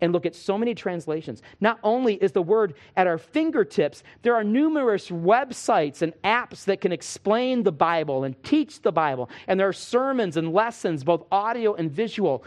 And 0.00 0.12
look 0.12 0.26
at 0.26 0.36
so 0.36 0.56
many 0.56 0.76
translations. 0.76 1.42
Not 1.60 1.80
only 1.82 2.14
is 2.14 2.30
the 2.30 2.42
word 2.42 2.74
at 2.96 3.08
our 3.08 3.18
fingertips, 3.18 4.04
there 4.22 4.36
are 4.36 4.44
numerous 4.44 5.08
websites 5.08 6.02
and 6.02 6.12
apps 6.22 6.66
that 6.66 6.80
can 6.80 6.92
explain 6.92 7.64
the 7.64 7.72
Bible 7.72 8.22
and 8.22 8.40
teach 8.44 8.82
the 8.82 8.92
Bible. 8.92 9.28
And 9.48 9.58
there 9.58 9.66
are 9.66 9.72
sermons 9.72 10.36
and 10.36 10.52
lessons, 10.52 11.02
both 11.02 11.24
audio 11.32 11.74
and 11.74 11.90
visual, 11.90 12.44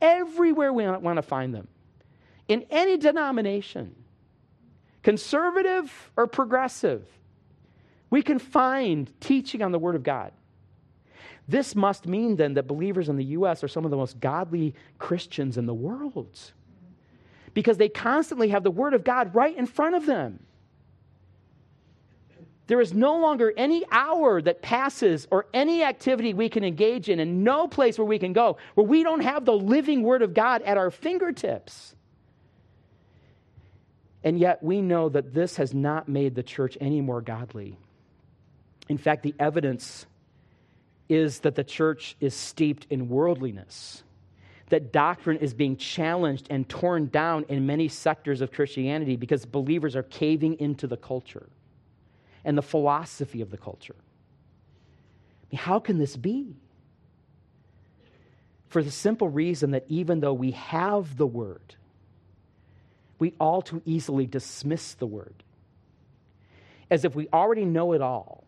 everywhere 0.00 0.72
we 0.72 0.86
want 0.86 1.16
to 1.16 1.22
find 1.22 1.52
them 1.52 1.66
in 2.50 2.66
any 2.68 2.96
denomination, 2.96 3.94
conservative 5.04 6.10
or 6.16 6.26
progressive, 6.26 7.06
we 8.10 8.22
can 8.22 8.40
find 8.40 9.08
teaching 9.20 9.62
on 9.62 9.70
the 9.70 9.78
Word 9.78 9.94
of 9.94 10.02
God. 10.02 10.32
This 11.46 11.76
must 11.76 12.08
mean 12.08 12.34
then 12.34 12.54
that 12.54 12.66
believers 12.66 13.08
in 13.08 13.16
the 13.16 13.24
U.S. 13.26 13.62
are 13.62 13.68
some 13.68 13.84
of 13.84 13.92
the 13.92 13.96
most 13.96 14.18
godly 14.18 14.74
Christians 14.98 15.58
in 15.58 15.66
the 15.66 15.74
world 15.74 16.36
because 17.54 17.76
they 17.76 17.88
constantly 17.88 18.48
have 18.48 18.64
the 18.64 18.70
Word 18.70 18.94
of 18.94 19.04
God 19.04 19.32
right 19.32 19.56
in 19.56 19.66
front 19.66 19.94
of 19.94 20.04
them. 20.04 20.40
There 22.66 22.80
is 22.80 22.92
no 22.92 23.16
longer 23.18 23.52
any 23.56 23.84
hour 23.92 24.42
that 24.42 24.60
passes 24.60 25.28
or 25.30 25.46
any 25.54 25.84
activity 25.84 26.34
we 26.34 26.48
can 26.48 26.64
engage 26.64 27.08
in, 27.08 27.20
and 27.20 27.44
no 27.44 27.68
place 27.68 27.96
where 27.96 28.04
we 28.04 28.18
can 28.18 28.32
go 28.32 28.56
where 28.74 28.86
we 28.86 29.04
don't 29.04 29.20
have 29.20 29.44
the 29.44 29.56
living 29.56 30.02
Word 30.02 30.22
of 30.22 30.34
God 30.34 30.62
at 30.62 30.76
our 30.76 30.90
fingertips. 30.90 31.94
And 34.22 34.38
yet 34.38 34.62
we 34.62 34.82
know 34.82 35.08
that 35.08 35.32
this 35.32 35.56
has 35.56 35.72
not 35.72 36.08
made 36.08 36.34
the 36.34 36.42
church 36.42 36.76
any 36.80 37.00
more 37.00 37.20
godly. 37.20 37.78
In 38.88 38.98
fact, 38.98 39.22
the 39.22 39.34
evidence 39.38 40.06
is 41.08 41.40
that 41.40 41.54
the 41.54 41.64
church 41.64 42.16
is 42.20 42.34
steeped 42.34 42.86
in 42.90 43.08
worldliness, 43.08 44.02
that 44.68 44.92
doctrine 44.92 45.38
is 45.38 45.54
being 45.54 45.76
challenged 45.76 46.46
and 46.50 46.68
torn 46.68 47.06
down 47.06 47.44
in 47.48 47.66
many 47.66 47.88
sectors 47.88 48.40
of 48.40 48.52
Christianity 48.52 49.16
because 49.16 49.44
believers 49.44 49.96
are 49.96 50.04
caving 50.04 50.60
into 50.60 50.86
the 50.86 50.96
culture 50.96 51.48
and 52.44 52.56
the 52.56 52.62
philosophy 52.62 53.40
of 53.40 53.50
the 53.50 53.58
culture. 53.58 53.96
I 53.98 55.46
mean, 55.50 55.58
how 55.58 55.80
can 55.80 55.98
this 55.98 56.16
be? 56.16 56.56
For 58.68 58.82
the 58.82 58.90
simple 58.92 59.28
reason 59.28 59.72
that 59.72 59.84
even 59.88 60.20
though 60.20 60.32
we 60.32 60.52
have 60.52 61.16
the 61.16 61.26
word, 61.26 61.74
we 63.20 63.34
all 63.38 63.62
too 63.62 63.82
easily 63.84 64.26
dismiss 64.26 64.94
the 64.94 65.06
word 65.06 65.44
as 66.90 67.04
if 67.04 67.14
we 67.14 67.28
already 67.32 67.64
know 67.64 67.92
it 67.92 68.02
all, 68.02 68.44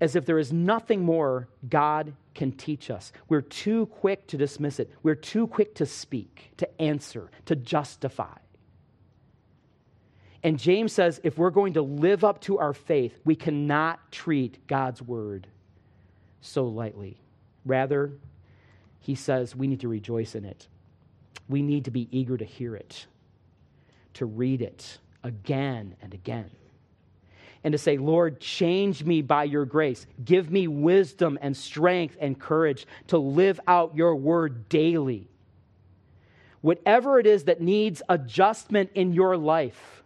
as 0.00 0.16
if 0.16 0.24
there 0.24 0.38
is 0.38 0.52
nothing 0.52 1.02
more 1.02 1.48
God 1.68 2.14
can 2.34 2.52
teach 2.52 2.90
us. 2.90 3.12
We're 3.28 3.42
too 3.42 3.86
quick 3.86 4.26
to 4.28 4.36
dismiss 4.36 4.80
it, 4.80 4.90
we're 5.02 5.14
too 5.14 5.46
quick 5.46 5.74
to 5.76 5.86
speak, 5.86 6.52
to 6.56 6.80
answer, 6.80 7.30
to 7.46 7.54
justify. 7.54 8.38
And 10.42 10.58
James 10.58 10.92
says 10.92 11.20
if 11.24 11.38
we're 11.38 11.50
going 11.50 11.74
to 11.74 11.82
live 11.82 12.24
up 12.24 12.40
to 12.42 12.58
our 12.58 12.72
faith, 12.72 13.18
we 13.24 13.34
cannot 13.34 14.12
treat 14.12 14.66
God's 14.66 15.02
word 15.02 15.46
so 16.40 16.66
lightly. 16.66 17.18
Rather, 17.64 18.12
he 19.00 19.14
says 19.14 19.56
we 19.56 19.66
need 19.66 19.80
to 19.80 19.88
rejoice 19.88 20.34
in 20.34 20.44
it. 20.44 20.68
We 21.48 21.62
need 21.62 21.86
to 21.86 21.90
be 21.90 22.08
eager 22.16 22.36
to 22.36 22.44
hear 22.44 22.76
it, 22.76 23.06
to 24.16 24.26
read 24.26 24.62
it 24.62 24.98
again 25.22 25.96
and 26.02 26.14
again. 26.14 26.50
And 27.64 27.72
to 27.72 27.78
say, 27.78 27.96
Lord, 27.96 28.40
change 28.40 29.04
me 29.04 29.22
by 29.22 29.44
your 29.44 29.64
grace. 29.64 30.06
Give 30.24 30.50
me 30.50 30.68
wisdom 30.68 31.38
and 31.42 31.56
strength 31.56 32.16
and 32.20 32.38
courage 32.38 32.86
to 33.08 33.18
live 33.18 33.58
out 33.66 33.96
your 33.96 34.14
word 34.14 34.68
daily. 34.68 35.28
Whatever 36.60 37.18
it 37.18 37.26
is 37.26 37.44
that 37.44 37.60
needs 37.60 38.02
adjustment 38.08 38.90
in 38.94 39.12
your 39.12 39.36
life, 39.36 40.02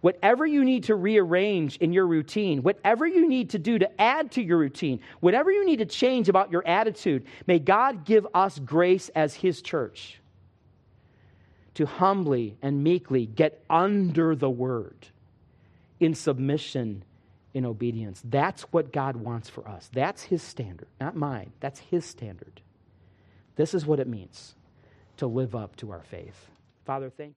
whatever 0.00 0.46
you 0.46 0.64
need 0.64 0.84
to 0.84 0.94
rearrange 0.94 1.76
in 1.78 1.92
your 1.92 2.06
routine, 2.06 2.62
whatever 2.62 3.06
you 3.06 3.28
need 3.28 3.50
to 3.50 3.58
do 3.58 3.78
to 3.78 4.00
add 4.00 4.30
to 4.32 4.42
your 4.42 4.58
routine, 4.58 5.00
whatever 5.20 5.50
you 5.50 5.66
need 5.66 5.78
to 5.78 5.86
change 5.86 6.28
about 6.28 6.52
your 6.52 6.66
attitude, 6.66 7.24
may 7.48 7.58
God 7.58 8.04
give 8.04 8.26
us 8.34 8.58
grace 8.60 9.08
as 9.16 9.34
His 9.34 9.62
church 9.62 10.20
to 11.78 11.86
humbly 11.86 12.56
and 12.60 12.82
meekly 12.82 13.24
get 13.24 13.62
under 13.70 14.34
the 14.34 14.50
word 14.50 15.06
in 16.00 16.12
submission 16.12 17.04
in 17.54 17.64
obedience. 17.64 18.20
That's 18.24 18.62
what 18.72 18.92
God 18.92 19.14
wants 19.14 19.48
for 19.48 19.68
us. 19.68 19.88
That's 19.92 20.24
His 20.24 20.42
standard, 20.42 20.88
not 21.00 21.14
mine. 21.14 21.52
That's 21.60 21.78
His 21.78 22.04
standard. 22.04 22.62
This 23.54 23.74
is 23.74 23.86
what 23.86 24.00
it 24.00 24.08
means 24.08 24.56
to 25.18 25.28
live 25.28 25.54
up 25.54 25.76
to 25.76 25.92
our 25.92 26.02
faith. 26.02 26.48
Father, 26.84 27.10
thank 27.16 27.36